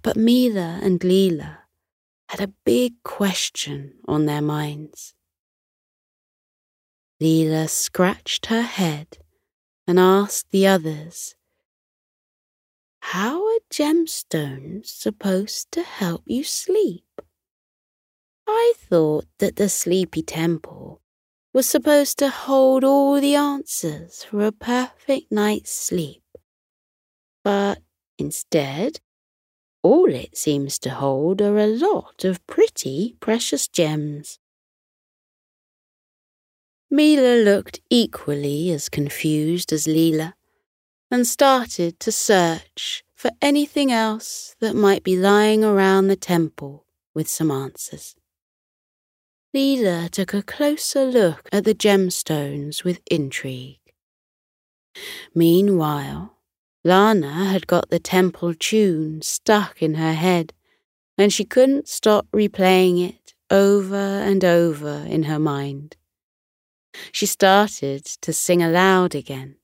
but 0.03 0.17
Mila 0.17 0.81
and 0.83 1.01
Lila 1.01 1.59
had 2.27 2.41
a 2.41 2.53
big 2.65 3.01
question 3.03 3.93
on 4.05 4.25
their 4.25 4.41
minds. 4.41 5.13
Lila 7.21 7.69
scratched 7.69 8.47
her 8.47 8.63
head 8.63 9.19
and 9.87 9.97
asked 9.97 10.51
the 10.51 10.67
others, 10.67 11.35
How 12.99 13.41
are 13.41 13.59
gemstones 13.69 14.87
supposed 14.87 15.71
to 15.71 15.83
help 15.83 16.23
you 16.25 16.43
sleep? 16.43 17.21
I 18.45 18.73
thought 18.75 19.27
that 19.37 19.55
the 19.55 19.69
sleepy 19.69 20.21
temple 20.21 21.00
was 21.53 21.67
supposed 21.67 22.17
to 22.19 22.29
hold 22.29 22.83
all 22.83 23.19
the 23.19 23.35
answers 23.35 24.23
for 24.23 24.45
a 24.45 24.51
perfect 24.51 25.31
night's 25.31 25.71
sleep. 25.71 26.23
But 27.43 27.79
instead, 28.17 28.99
all 29.83 30.13
it 30.13 30.37
seems 30.37 30.79
to 30.79 30.91
hold 30.91 31.41
are 31.41 31.57
a 31.57 31.67
lot 31.67 32.23
of 32.23 32.45
pretty, 32.47 33.15
precious 33.19 33.67
gems. 33.67 34.39
Mila 36.89 37.43
looked 37.43 37.81
equally 37.89 38.69
as 38.71 38.89
confused 38.89 39.73
as 39.73 39.87
Lila 39.87 40.35
and 41.09 41.25
started 41.25 41.99
to 42.01 42.11
search 42.11 43.03
for 43.15 43.31
anything 43.41 43.91
else 43.91 44.55
that 44.59 44.75
might 44.75 45.03
be 45.03 45.17
lying 45.17 45.63
around 45.63 46.07
the 46.07 46.15
temple 46.15 46.85
with 47.13 47.27
some 47.27 47.51
answers. 47.51 48.15
Lila 49.53 50.07
took 50.09 50.33
a 50.33 50.41
closer 50.41 51.03
look 51.03 51.49
at 51.51 51.65
the 51.65 51.73
gemstones 51.75 52.85
with 52.85 53.01
intrigue. 53.11 53.79
Meanwhile, 55.35 56.37
Lana 56.85 57.45
had 57.45 57.67
got 57.67 57.89
the 57.89 57.99
temple 57.99 58.53
tune 58.53 59.21
stuck 59.21 59.81
in 59.81 59.95
her 59.95 60.13
head, 60.13 60.53
and 61.17 61.33
she 61.33 61.43
couldn't 61.43 61.89
stop 61.89 62.27
replaying 62.31 63.05
it 63.09 63.33
over 63.49 63.95
and 63.95 64.45
over 64.45 65.05
in 65.07 65.23
her 65.23 65.37
mind. 65.37 65.97
She 67.11 67.25
started 67.25 68.05
to 68.05 68.31
sing 68.31 68.63
aloud 68.63 69.13
again, 69.15 69.57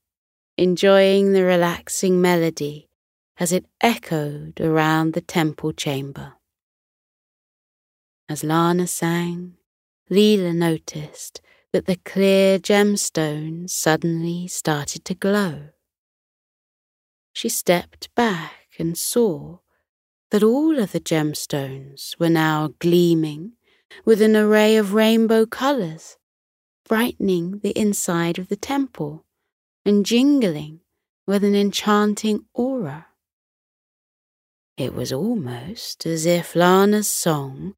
enjoying 0.58 1.32
the 1.32 1.46
relaxing 1.46 2.22
melody 2.22 2.90
as 3.38 3.54
it 3.54 3.66
echoed 3.80 4.60
around 4.60 5.14
the 5.14 5.22
temple 5.22 5.72
chamber. 5.72 6.34
As 8.28 8.44
Lana 8.44 8.88
sang, 8.88 9.56
Lila 10.10 10.54
noticed 10.54 11.42
that 11.74 11.86
the 11.86 11.98
clear 11.98 12.60
gemstones 12.60 13.72
suddenly 13.72 14.48
started 14.48 15.04
to 15.06 15.14
glow. 15.14 15.70
She 17.34 17.50
stepped 17.50 18.14
back 18.16 18.70
and 18.80 18.98
saw 18.98 19.60
that 20.32 20.44
all 20.44 20.80
of 20.80 20.92
the 20.92 21.00
gemstones 21.00 22.18
were 22.20 22.30
now 22.30 22.74
gleaming 22.80 23.54
with 24.06 24.22
an 24.22 24.36
array 24.36 24.78
of 24.78 24.94
rainbow 24.94 25.46
colours 25.46 26.18
brightening 26.88 27.60
the 27.60 27.78
inside 27.78 28.40
of 28.40 28.48
the 28.48 28.56
temple 28.56 29.26
and 29.86 30.06
jingling 30.06 30.80
with 31.26 31.44
an 31.44 31.56
enchanting 31.56 32.46
aura. 32.54 33.08
It 34.78 34.94
was 34.94 35.12
almost 35.12 36.06
as 36.06 36.26
if 36.26 36.56
Lana's 36.56 37.08
song 37.08 37.76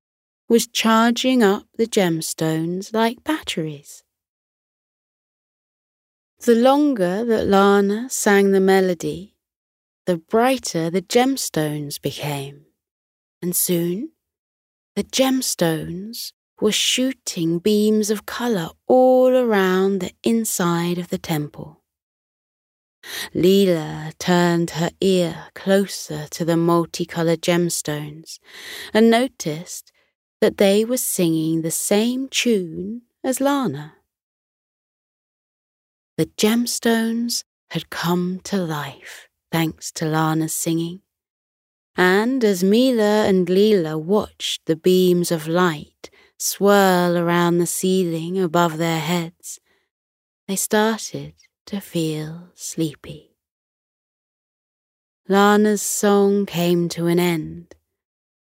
was 0.49 0.67
charging 0.67 1.43
up 1.43 1.67
the 1.77 1.85
gemstones 1.85 2.91
like 2.91 3.23
batteries. 3.23 4.03
The 6.39 6.55
longer 6.55 7.23
that 7.23 7.45
Lana 7.45 8.09
sang 8.09 8.51
the 8.51 8.59
melody, 8.59 9.35
the 10.07 10.17
brighter 10.17 10.89
the 10.89 11.03
gemstones 11.03 12.01
became, 12.01 12.65
and 13.43 13.55
soon 13.55 14.11
the 14.95 15.03
gemstones 15.03 16.33
were 16.59 16.71
shooting 16.71 17.59
beams 17.59 18.09
of 18.09 18.25
colour 18.25 18.69
all 18.87 19.35
around 19.35 19.99
the 19.99 20.11
inside 20.23 20.97
of 20.97 21.09
the 21.09 21.19
temple. 21.19 21.83
Lila 23.33 24.13
turned 24.17 24.71
her 24.71 24.89
ear 24.99 25.45
closer 25.53 26.27
to 26.31 26.43
the 26.43 26.57
multicoloured 26.57 27.41
gemstones 27.41 28.39
and 28.93 29.09
noticed 29.09 29.91
that 30.41 30.57
they 30.57 30.85
were 30.85 30.97
singing 30.97 31.61
the 31.61 31.71
same 31.71 32.27
tune 32.29 33.01
as 33.23 33.41
Lana. 33.41 33.95
The 36.17 36.27
gemstones 36.37 37.43
had 37.71 37.89
come 37.89 38.39
to 38.45 38.57
life 38.57 39.27
thanks 39.51 39.91
to 39.93 40.05
Lana's 40.05 40.55
singing, 40.55 41.01
and 41.95 42.43
as 42.43 42.63
Mila 42.63 43.25
and 43.25 43.49
Lila 43.49 43.97
watched 43.97 44.65
the 44.65 44.75
beams 44.75 45.31
of 45.31 45.47
light 45.47 46.09
swirl 46.37 47.17
around 47.17 47.57
the 47.57 47.65
ceiling 47.65 48.39
above 48.39 48.77
their 48.77 48.99
heads, 48.99 49.59
they 50.47 50.55
started 50.55 51.33
to 51.65 51.79
feel 51.79 52.49
sleepy. 52.55 53.35
Lana's 55.27 55.81
song 55.81 56.45
came 56.45 56.89
to 56.89 57.05
an 57.07 57.19
end, 57.19 57.75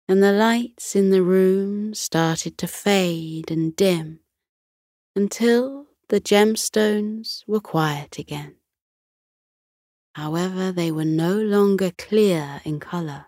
and 0.08 0.22
the 0.22 0.32
lights 0.32 0.94
in 0.94 1.10
the 1.10 1.22
room 1.22 1.94
started 1.94 2.58
to 2.58 2.66
fade 2.66 3.50
and 3.50 3.74
dim 3.74 4.20
until 5.16 5.86
the 6.08 6.20
gemstones 6.20 7.42
were 7.46 7.60
quiet 7.60 8.18
again. 8.18 8.56
However, 10.14 10.70
they 10.70 10.92
were 10.92 11.04
no 11.04 11.34
longer 11.34 11.90
clear 11.96 12.60
in 12.64 12.80
colour. 12.80 13.26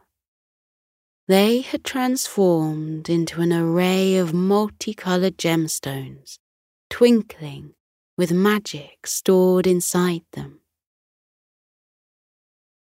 They 1.26 1.62
had 1.62 1.82
transformed 1.82 3.08
into 3.08 3.40
an 3.40 3.52
array 3.52 4.16
of 4.16 4.32
multicolored 4.32 5.38
gemstones, 5.38 6.38
twinkling 6.88 7.74
with 8.16 8.30
magic 8.32 9.06
stored 9.06 9.66
inside 9.66 10.22
them. 10.32 10.60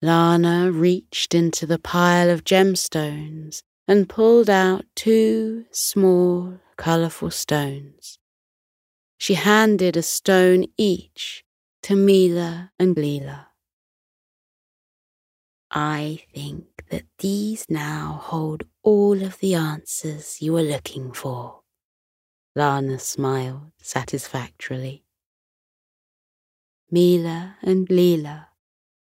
Lana 0.02 0.72
reached 0.72 1.34
into 1.34 1.66
the 1.66 1.80
pile 1.80 2.30
of 2.30 2.44
gemstones 2.44 3.64
and 3.88 4.10
pulled 4.10 4.50
out 4.50 4.86
two 4.96 5.66
small, 5.72 6.60
colourful 6.76 7.32
stones. 7.32 8.20
She 9.18 9.36
handed 9.36 9.96
a 9.96 10.04
stone 10.04 10.66
each 10.78 11.46
to 11.84 11.96
Mila 11.96 12.72
and 12.78 12.98
Lila. 12.98 13.48
I 15.72 16.24
think 16.34 16.84
that 16.90 17.06
these 17.20 17.66
now 17.70 18.20
hold 18.22 18.64
all 18.84 19.24
of 19.24 19.40
the 19.40 19.56
answers 19.56 20.42
you 20.42 20.56
are 20.58 20.64
looking 20.64 21.12
for. 21.12 21.62
Lana 22.56 23.00
smiled 23.00 23.72
satisfactorily. 23.82 25.04
Mila 26.90 27.58
and 27.62 27.90
Lila 27.90 28.50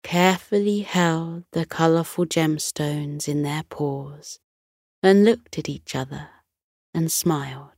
carefully 0.04 0.82
held 0.82 1.44
the 1.52 1.66
colourful 1.66 2.26
gemstones 2.26 3.28
in 3.28 3.44
their 3.44 3.64
paws 3.64 4.40
and 5.04 5.24
looked 5.24 5.58
at 5.58 5.70
each 5.70 5.96
other 5.96 6.30
and 6.94 7.12
smiled. 7.12 7.72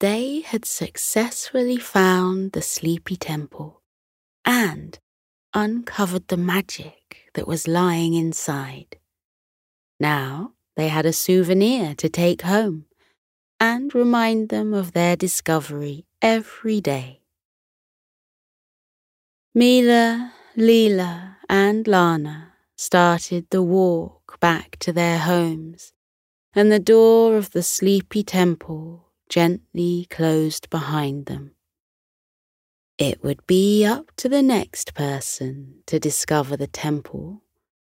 They 0.00 0.40
had 0.40 0.64
successfully 0.64 1.78
found 1.78 2.52
the 2.52 2.62
sleepy 2.62 3.16
temple 3.16 3.82
and 4.44 4.98
uncovered 5.54 6.28
the 6.28 6.36
magic 6.36 7.30
that 7.34 7.48
was 7.48 7.66
lying 7.66 8.14
inside. 8.14 8.98
Now 9.98 10.52
they 10.76 10.88
had 10.88 11.06
a 11.06 11.12
souvenir 11.12 11.94
to 11.96 12.08
take 12.08 12.42
home 12.42 12.86
and 13.58 13.92
remind 13.94 14.50
them 14.50 14.72
of 14.72 14.92
their 14.92 15.16
discovery 15.16 16.06
every 16.22 16.80
day. 16.80 17.22
Mila, 19.54 20.32
Lila, 20.54 21.38
and 21.48 21.88
Lana 21.88 22.47
started 22.78 23.44
the 23.50 23.62
walk 23.62 24.38
back 24.38 24.76
to 24.78 24.92
their 24.92 25.18
homes, 25.18 25.92
and 26.54 26.70
the 26.70 26.78
door 26.78 27.36
of 27.36 27.50
the 27.50 27.62
sleepy 27.62 28.22
temple 28.22 29.10
gently 29.28 30.06
closed 30.08 30.70
behind 30.70 31.26
them. 31.26 31.50
It 32.96 33.22
would 33.22 33.46
be 33.46 33.84
up 33.84 34.12
to 34.16 34.28
the 34.28 34.42
next 34.42 34.94
person 34.94 35.82
to 35.86 35.98
discover 35.98 36.56
the 36.56 36.68
temple, 36.68 37.42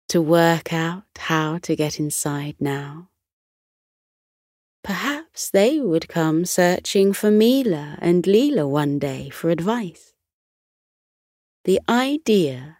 to 0.09 0.21
work 0.21 0.73
out 0.73 1.05
how 1.19 1.59
to 1.59 1.77
get 1.77 2.01
inside 2.01 2.57
now. 2.59 3.11
Perhaps 4.83 5.51
they 5.51 5.79
would 5.79 6.09
come 6.09 6.45
searching 6.45 7.13
for 7.13 7.31
Mila 7.31 7.97
and 8.01 8.27
Lila 8.27 8.67
one 8.67 8.99
day 8.99 9.31
for 9.31 9.51
advice. 9.51 10.15
The 11.65 11.81
idea 11.89 12.79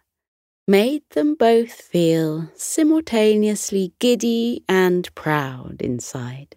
made 0.67 1.03
them 1.11 1.35
both 1.35 1.71
feel 1.71 2.49
simultaneously 2.55 3.93
giddy 3.99 4.63
and 4.69 5.13
proud 5.15 5.81
inside. 5.81 6.55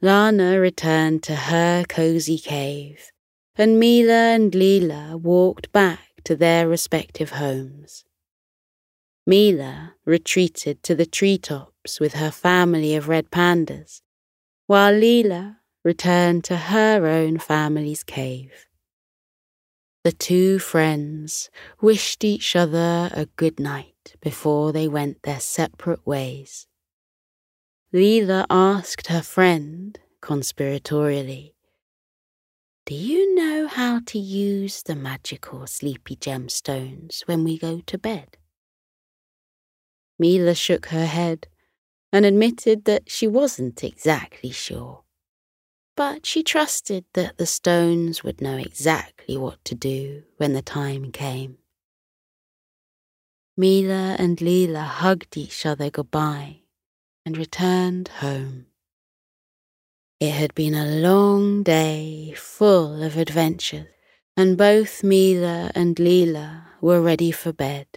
Lana 0.00 0.58
returned 0.58 1.22
to 1.24 1.34
her 1.34 1.84
cosy 1.88 2.38
cave, 2.38 3.10
and 3.56 3.78
Mila 3.78 4.34
and 4.34 4.54
Lila 4.54 5.18
walked 5.18 5.70
back 5.72 6.22
to 6.24 6.34
their 6.34 6.66
respective 6.66 7.30
homes. 7.32 8.04
Mila 9.26 9.94
retreated 10.06 10.82
to 10.84 10.94
the 10.94 11.04
treetops 11.04 12.00
with 12.00 12.14
her 12.14 12.30
family 12.30 12.94
of 12.96 13.08
red 13.08 13.30
pandas, 13.30 14.00
while 14.66 14.92
Lila 14.92 15.58
returned 15.84 16.44
to 16.44 16.56
her 16.56 17.06
own 17.06 17.38
family's 17.38 18.02
cave. 18.02 18.66
The 20.02 20.12
two 20.12 20.58
friends 20.58 21.50
wished 21.82 22.24
each 22.24 22.56
other 22.56 23.10
a 23.12 23.26
good 23.36 23.60
night 23.60 24.16
before 24.22 24.72
they 24.72 24.88
went 24.88 25.22
their 25.24 25.40
separate 25.40 26.06
ways. 26.06 26.66
Lila 27.92 28.46
asked 28.48 29.08
her 29.08 29.20
friend, 29.20 29.98
conspiratorially, 30.22 31.52
Do 32.86 32.94
you 32.94 33.34
know 33.34 33.66
how 33.66 34.00
to 34.06 34.18
use 34.18 34.82
the 34.82 34.96
magical 34.96 35.66
sleepy 35.66 36.16
gemstones 36.16 37.20
when 37.26 37.44
we 37.44 37.58
go 37.58 37.82
to 37.84 37.98
bed? 37.98 38.38
Mila 40.18 40.54
shook 40.54 40.86
her 40.86 41.06
head 41.06 41.46
and 42.10 42.24
admitted 42.24 42.86
that 42.86 43.10
she 43.10 43.26
wasn't 43.26 43.84
exactly 43.84 44.50
sure. 44.50 45.04
But 46.00 46.24
she 46.24 46.42
trusted 46.42 47.04
that 47.12 47.36
the 47.36 47.44
stones 47.44 48.24
would 48.24 48.40
know 48.40 48.56
exactly 48.56 49.36
what 49.36 49.62
to 49.66 49.74
do 49.74 50.22
when 50.38 50.54
the 50.54 50.62
time 50.62 51.12
came. 51.12 51.58
Mila 53.54 54.16
and 54.18 54.40
Lila 54.40 54.80
hugged 54.80 55.36
each 55.36 55.66
other 55.66 55.90
goodbye 55.90 56.60
and 57.26 57.36
returned 57.36 58.08
home. 58.24 58.64
It 60.20 60.30
had 60.30 60.54
been 60.54 60.74
a 60.74 60.86
long 60.86 61.62
day 61.62 62.32
full 62.34 63.02
of 63.02 63.18
adventures, 63.18 63.88
and 64.38 64.56
both 64.56 65.04
Mila 65.04 65.70
and 65.74 65.98
Lila 65.98 66.66
were 66.80 67.02
ready 67.02 67.30
for 67.30 67.52
bed. 67.52 67.88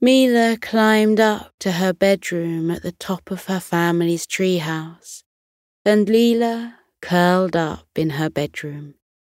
Mila 0.00 0.56
climbed 0.60 1.18
up 1.18 1.52
to 1.58 1.72
her 1.72 1.92
bedroom 1.92 2.70
at 2.70 2.84
the 2.84 2.92
top 2.92 3.32
of 3.32 3.46
her 3.46 3.58
family's 3.58 4.24
treehouse, 4.24 5.23
and 5.84 6.08
Lila 6.08 6.78
curled 7.02 7.54
up 7.54 7.86
in 7.94 8.10
her 8.10 8.30
bedroom, 8.30 8.94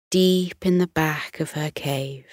deep 0.09 0.65
in 0.65 0.79
the 0.79 0.87
back 0.87 1.39
of 1.39 1.51
her 1.51 1.69
cave. 1.69 2.25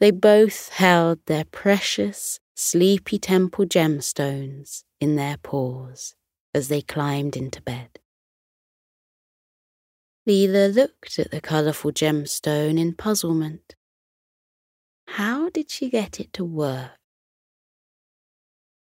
They 0.00 0.10
both 0.10 0.70
held 0.70 1.20
their 1.26 1.44
precious, 1.44 2.40
sleepy 2.54 3.18
temple 3.18 3.66
gemstones 3.66 4.82
in 5.00 5.16
their 5.16 5.36
paws 5.36 6.14
as 6.54 6.68
they 6.68 6.82
climbed 6.82 7.36
into 7.36 7.62
bed. 7.62 8.00
Lila 10.26 10.68
looked 10.68 11.18
at 11.18 11.30
the 11.30 11.40
colourful 11.40 11.92
gemstone 11.92 12.78
in 12.78 12.94
puzzlement. 12.94 13.76
How 15.06 15.48
did 15.48 15.70
she 15.70 15.88
get 15.88 16.20
it 16.20 16.32
to 16.34 16.44
work? 16.44 16.90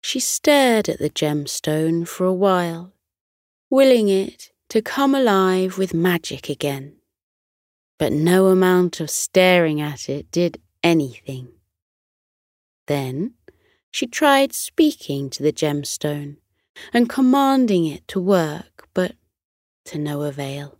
She 0.02 0.20
stared 0.20 0.88
at 0.88 0.98
the 0.98 1.10
gemstone 1.10 2.06
for 2.06 2.24
a 2.24 2.32
while, 2.32 2.95
willing 3.70 4.08
it 4.08 4.50
to 4.68 4.82
come 4.82 5.14
alive 5.14 5.78
with 5.78 5.94
magic 5.94 6.48
again. 6.48 6.96
But 7.98 8.12
no 8.12 8.46
amount 8.46 9.00
of 9.00 9.10
staring 9.10 9.80
at 9.80 10.08
it 10.08 10.30
did 10.30 10.60
anything. 10.82 11.48
Then 12.86 13.34
she 13.90 14.06
tried 14.06 14.52
speaking 14.52 15.30
to 15.30 15.42
the 15.42 15.52
gemstone 15.52 16.36
and 16.92 17.08
commanding 17.08 17.86
it 17.86 18.06
to 18.08 18.20
work, 18.20 18.88
but 18.92 19.12
to 19.86 19.98
no 19.98 20.22
avail. 20.22 20.78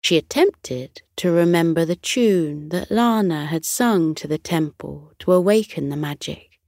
She 0.00 0.16
attempted 0.16 1.02
to 1.16 1.30
remember 1.30 1.84
the 1.84 1.96
tune 1.96 2.68
that 2.70 2.90
Lana 2.90 3.46
had 3.46 3.64
sung 3.64 4.14
to 4.16 4.28
the 4.28 4.38
temple 4.38 5.12
to 5.20 5.32
awaken 5.32 5.88
the 5.88 5.96
magic, 5.96 6.58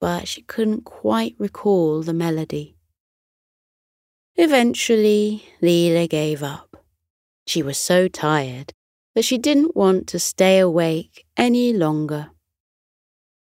but 0.00 0.28
she 0.28 0.42
couldn't 0.42 0.84
quite 0.84 1.34
recall 1.38 2.02
the 2.02 2.12
melody. 2.12 2.76
Eventually, 4.36 5.44
Lila 5.60 6.06
gave 6.06 6.42
up. 6.42 6.84
She 7.46 7.62
was 7.62 7.76
so 7.76 8.08
tired 8.08 8.72
that 9.14 9.24
she 9.24 9.36
didn't 9.36 9.76
want 9.76 10.06
to 10.08 10.18
stay 10.18 10.58
awake 10.58 11.26
any 11.36 11.72
longer. 11.72 12.30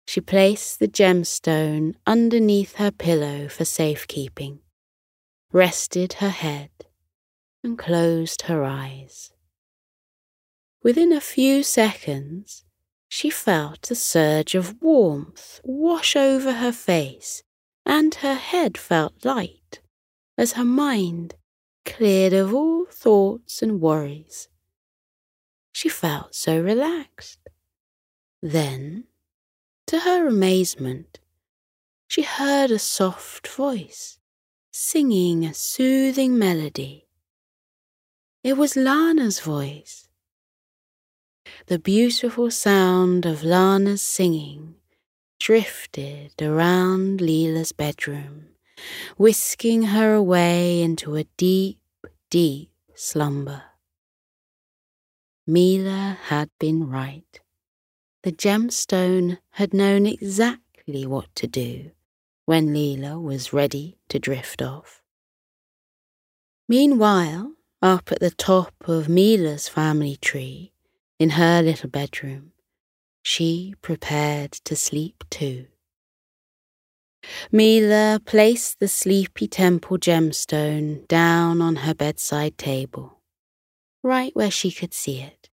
She 0.07 0.21
placed 0.21 0.79
the 0.79 0.87
gemstone 0.89 1.95
underneath 2.07 2.77
her 2.77 2.91
pillow 2.91 3.49
for 3.49 3.65
safekeeping, 3.65 4.61
rested 5.51 6.15
her 6.15 6.29
head, 6.29 6.71
and 7.65 7.79
closed 7.79 8.43
her 8.43 8.63
eyes. 8.63 9.33
Within 10.83 11.11
a 11.11 11.21
few 11.21 11.63
seconds, 11.63 12.65
she 13.09 13.31
felt 13.31 13.91
a 13.91 13.95
surge 13.95 14.55
of 14.55 14.81
warmth 14.83 15.61
wash 15.65 16.15
over 16.15 16.53
her 16.53 16.73
face, 16.73 17.43
and 17.85 18.15
her 18.17 18.35
head 18.35 18.77
felt 18.77 19.25
light 19.25 19.66
as 20.39 20.53
her 20.53 20.65
mind 20.65 21.35
cleared 21.85 22.33
of 22.33 22.53
all 22.53 22.85
thoughts 22.87 23.63
and 23.63 23.81
worries. 23.81 24.49
She 25.73 25.89
felt 25.89 26.35
so 26.35 26.61
relaxed. 26.61 27.39
Then, 28.43 29.05
to 29.87 30.01
her 30.01 30.27
amazement, 30.27 31.21
she 32.09 32.23
heard 32.23 32.71
a 32.71 32.79
soft 32.79 33.47
voice 33.49 34.19
singing 34.73 35.45
a 35.45 35.55
soothing 35.55 36.39
melody. 36.39 37.07
It 38.43 38.57
was 38.57 38.77
Lana's 38.77 39.41
voice. 39.41 40.09
The 41.67 41.79
beautiful 41.79 42.51
sound 42.51 43.25
of 43.27 43.43
Lana's 43.43 44.03
singing 44.03 44.75
drifted 45.41 46.41
around 46.41 47.21
Lila's 47.21 47.73
bedroom 47.73 48.56
whisking 49.17 49.85
her 49.85 50.15
away 50.15 50.83
into 50.83 51.17
a 51.17 51.25
deep, 51.37 51.81
deep 52.31 52.71
slumber. 52.95 53.63
Mila 55.47 56.19
had 56.25 56.51
been 56.59 56.89
right. 56.89 57.41
The 58.23 58.33
gemstone 58.33 59.39
had 59.51 59.73
known 59.73 60.07
exactly 60.07 61.07
what 61.07 61.33
to 61.37 61.47
do 61.47 61.93
when 62.45 62.73
Lila 62.73 63.21
was 63.21 63.53
ready 63.53 63.99
to 64.09 64.19
drift 64.19 64.61
off. 64.61 65.03
Meanwhile, 66.69 67.53
up 67.81 68.11
at 68.11 68.21
the 68.21 68.31
top 68.31 68.75
of 68.87 69.09
Mila's 69.09 69.69
family 69.69 70.17
tree, 70.17 70.73
in 71.19 71.31
her 71.31 71.63
little 71.63 71.89
bedroom, 71.89 72.53
she 73.23 73.75
prepared 73.83 74.53
to 74.53 74.75
sleep 74.75 75.25
too. 75.31 75.67
Mila 77.53 78.21
placed 78.25 78.81
the 78.81 78.89
sleepy 78.89 79.47
temple 79.49 79.99
gemstone 79.99 81.07
down 81.09 81.61
on 81.61 81.77
her 81.77 81.95
bedside 81.95 82.59
table, 82.59 83.21
right 84.03 84.35
where 84.35 84.51
she 84.51 84.71
could 84.71 84.95
see 84.95 85.21
it. 85.21 85.49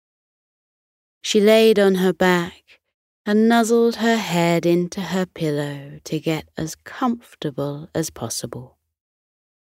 She 1.21 1.41
laid 1.41 1.77
on 1.79 1.95
her 1.95 2.13
back 2.13 2.79
and 3.25 3.47
nuzzled 3.47 3.97
her 3.97 4.17
head 4.17 4.65
into 4.65 5.01
her 5.01 5.25
pillow 5.25 5.99
to 6.03 6.19
get 6.19 6.47
as 6.57 6.75
comfortable 6.75 7.89
as 7.93 8.09
possible. 8.09 8.77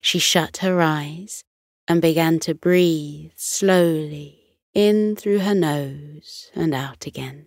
She 0.01 0.19
shut 0.19 0.59
her 0.59 0.81
eyes 0.81 1.45
and 1.87 2.01
began 2.01 2.39
to 2.41 2.55
breathe 2.55 3.33
slowly 3.37 4.59
in 4.75 5.17
through 5.17 5.41
her 5.41 5.55
nose 5.55 6.51
and 6.55 6.75
out 6.75 7.07
again. 7.07 7.47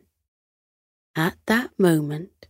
At 1.16 1.38
that 1.48 1.72
moment, 1.80 2.48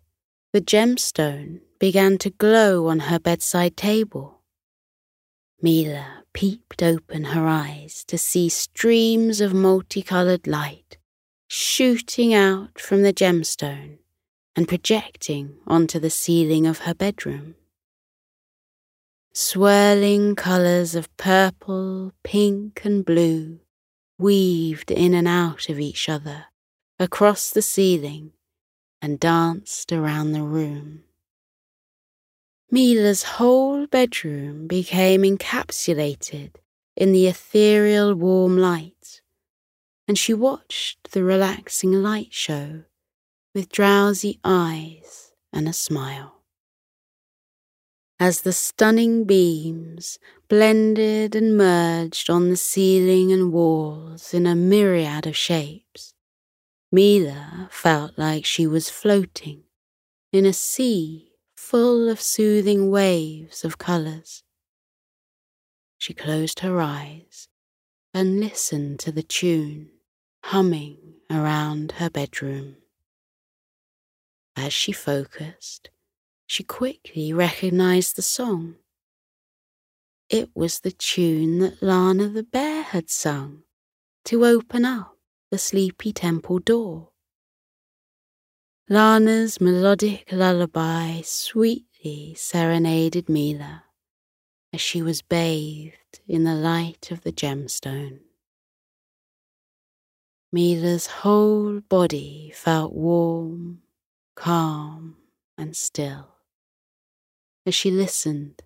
the 0.51 0.61
gemstone 0.61 1.61
began 1.79 2.17
to 2.19 2.29
glow 2.29 2.87
on 2.87 2.99
her 2.99 3.19
bedside 3.19 3.75
table. 3.77 4.41
Mila 5.61 6.23
peeped 6.33 6.83
open 6.83 7.25
her 7.25 7.47
eyes 7.47 8.03
to 8.07 8.17
see 8.17 8.49
streams 8.49 9.41
of 9.41 9.53
multicolored 9.53 10.47
light 10.47 10.97
shooting 11.47 12.33
out 12.33 12.79
from 12.79 13.03
the 13.03 13.13
gemstone 13.13 13.97
and 14.55 14.67
projecting 14.67 15.57
onto 15.67 15.99
the 15.99 16.09
ceiling 16.09 16.65
of 16.65 16.79
her 16.79 16.93
bedroom. 16.93 17.55
Swirling 19.33 20.35
colours 20.35 20.95
of 20.95 21.15
purple, 21.17 22.13
pink, 22.23 22.81
and 22.85 23.05
blue 23.05 23.59
weaved 24.17 24.91
in 24.91 25.13
and 25.13 25.27
out 25.27 25.69
of 25.69 25.79
each 25.79 26.07
other 26.07 26.45
across 26.99 27.49
the 27.49 27.61
ceiling 27.61 28.31
and 29.01 29.19
danced 29.19 29.91
around 29.91 30.31
the 30.31 30.41
room. 30.41 31.03
Mila's 32.75 33.23
whole 33.23 33.87
bedroom 33.87 34.67
became 34.67 35.21
encapsulated 35.21 36.55
in 36.97 37.13
the 37.13 37.25
ethereal 37.25 38.13
warm 38.13 38.57
light, 38.57 39.21
and 40.09 40.17
she 40.17 40.33
watched 40.33 41.13
the 41.13 41.23
relaxing 41.23 41.93
light 42.03 42.33
show 42.33 42.83
with 43.53 43.71
drowsy 43.71 44.41
eyes 44.43 45.31
and 45.53 45.69
a 45.69 45.71
smile. 45.71 46.43
As 48.19 48.41
the 48.41 48.51
stunning 48.51 49.23
beams 49.23 50.19
blended 50.49 51.33
and 51.33 51.57
merged 51.57 52.29
on 52.29 52.49
the 52.49 52.57
ceiling 52.57 53.31
and 53.31 53.53
walls 53.53 54.33
in 54.33 54.45
a 54.45 54.53
myriad 54.53 55.25
of 55.25 55.37
shapes, 55.37 56.13
Mila 56.91 57.69
felt 57.71 58.17
like 58.17 58.43
she 58.43 58.67
was 58.67 58.89
floating 58.89 59.63
in 60.33 60.45
a 60.45 60.51
sea 60.51 61.34
full 61.75 62.07
of 62.07 62.21
soothing 62.21 62.89
waves 62.89 63.65
of 63.65 63.77
colours. 63.77 64.43
She 65.97 66.13
closed 66.13 66.61
her 66.61 66.79
eyes 66.79 67.49
and 68.13 68.39
listened 68.39 69.01
to 69.01 69.11
the 69.11 69.21
tune 69.21 69.89
humming 70.45 71.15
around 71.29 71.91
her 71.99 72.09
bedroom. 72.09 72.77
As 74.55 74.71
she 74.71 74.93
focused, 74.93 75.89
she 76.47 76.63
quickly 76.63 77.33
recognized 77.33 78.15
the 78.15 78.21
song. 78.21 78.75
It 80.29 80.51
was 80.55 80.79
the 80.79 80.93
tune 80.93 81.59
that 81.59 81.83
Lana 81.83 82.29
the 82.29 82.43
bear 82.43 82.83
had 82.83 83.09
sung 83.09 83.63
to 84.23 84.45
open 84.45 84.85
up 84.85 85.17
the 85.51 85.57
sleepy 85.57 86.13
temple 86.13 86.59
door. 86.59 87.09
Lana's 88.87 89.59
melodic 89.59 90.31
lullaby 90.31 91.21
sweetly 91.21 92.35
serenaded 92.37 93.27
Mila 93.27 93.85
as 94.71 94.79
she 94.79 95.01
was 95.01 95.23
bathed 95.23 96.19
in 96.27 96.43
the 96.43 96.53
light 96.53 97.09
of 97.09 97.21
the 97.21 97.31
gemstone. 97.31 98.19
Mila's 100.51 101.07
whole 101.07 101.79
body 101.79 102.51
felt 102.53 102.93
warm, 102.93 103.81
calm, 104.35 105.17
and 105.57 105.75
still 105.75 106.35
as 107.65 107.73
she 107.73 107.89
listened 107.89 108.61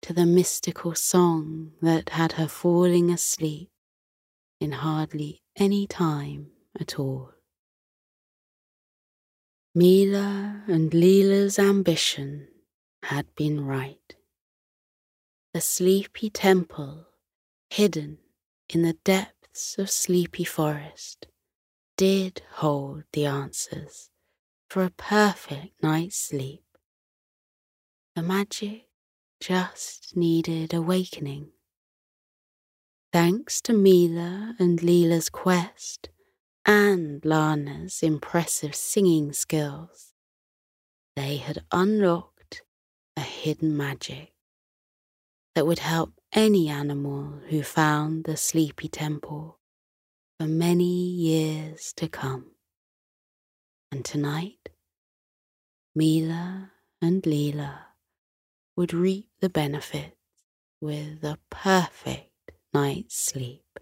to 0.00 0.14
the 0.14 0.24
mystical 0.24 0.94
song 0.94 1.72
that 1.82 2.08
had 2.08 2.32
her 2.32 2.48
falling 2.48 3.10
asleep 3.10 3.68
in 4.58 4.72
hardly 4.72 5.42
any 5.56 5.86
time 5.86 6.50
at 6.80 6.98
all. 6.98 7.34
Mila 9.72 10.64
and 10.66 10.92
Lila's 10.92 11.56
ambition 11.56 12.48
had 13.04 13.32
been 13.36 13.64
right. 13.64 14.16
The 15.54 15.60
sleepy 15.60 16.28
temple, 16.28 17.06
hidden 17.70 18.18
in 18.68 18.82
the 18.82 18.94
depths 19.04 19.78
of 19.78 19.88
sleepy 19.88 20.42
forest, 20.42 21.28
did 21.96 22.42
hold 22.54 23.04
the 23.12 23.26
answers 23.26 24.10
for 24.68 24.82
a 24.82 24.90
perfect 24.90 25.80
night's 25.80 26.16
sleep. 26.16 26.64
The 28.16 28.22
magic 28.22 28.88
just 29.38 30.16
needed 30.16 30.74
awakening. 30.74 31.50
Thanks 33.12 33.60
to 33.62 33.72
Mila 33.72 34.56
and 34.58 34.82
Lila's 34.82 35.30
quest, 35.30 36.08
and 36.66 37.24
Lana's 37.24 38.02
impressive 38.02 38.74
singing 38.74 39.32
skills, 39.32 40.12
they 41.16 41.36
had 41.36 41.64
unlocked 41.72 42.62
a 43.16 43.20
hidden 43.20 43.76
magic 43.76 44.32
that 45.54 45.66
would 45.66 45.80
help 45.80 46.12
any 46.32 46.68
animal 46.68 47.40
who 47.48 47.62
found 47.62 48.24
the 48.24 48.36
sleepy 48.36 48.88
temple 48.88 49.58
for 50.38 50.46
many 50.46 51.08
years 51.08 51.92
to 51.96 52.08
come. 52.08 52.52
And 53.92 54.04
tonight, 54.04 54.68
Mila 55.94 56.70
and 57.02 57.26
Lila 57.26 57.88
would 58.76 58.94
reap 58.94 59.28
the 59.40 59.50
benefits 59.50 60.16
with 60.80 61.24
a 61.24 61.38
perfect 61.50 62.52
night's 62.72 63.16
sleep. 63.16 63.80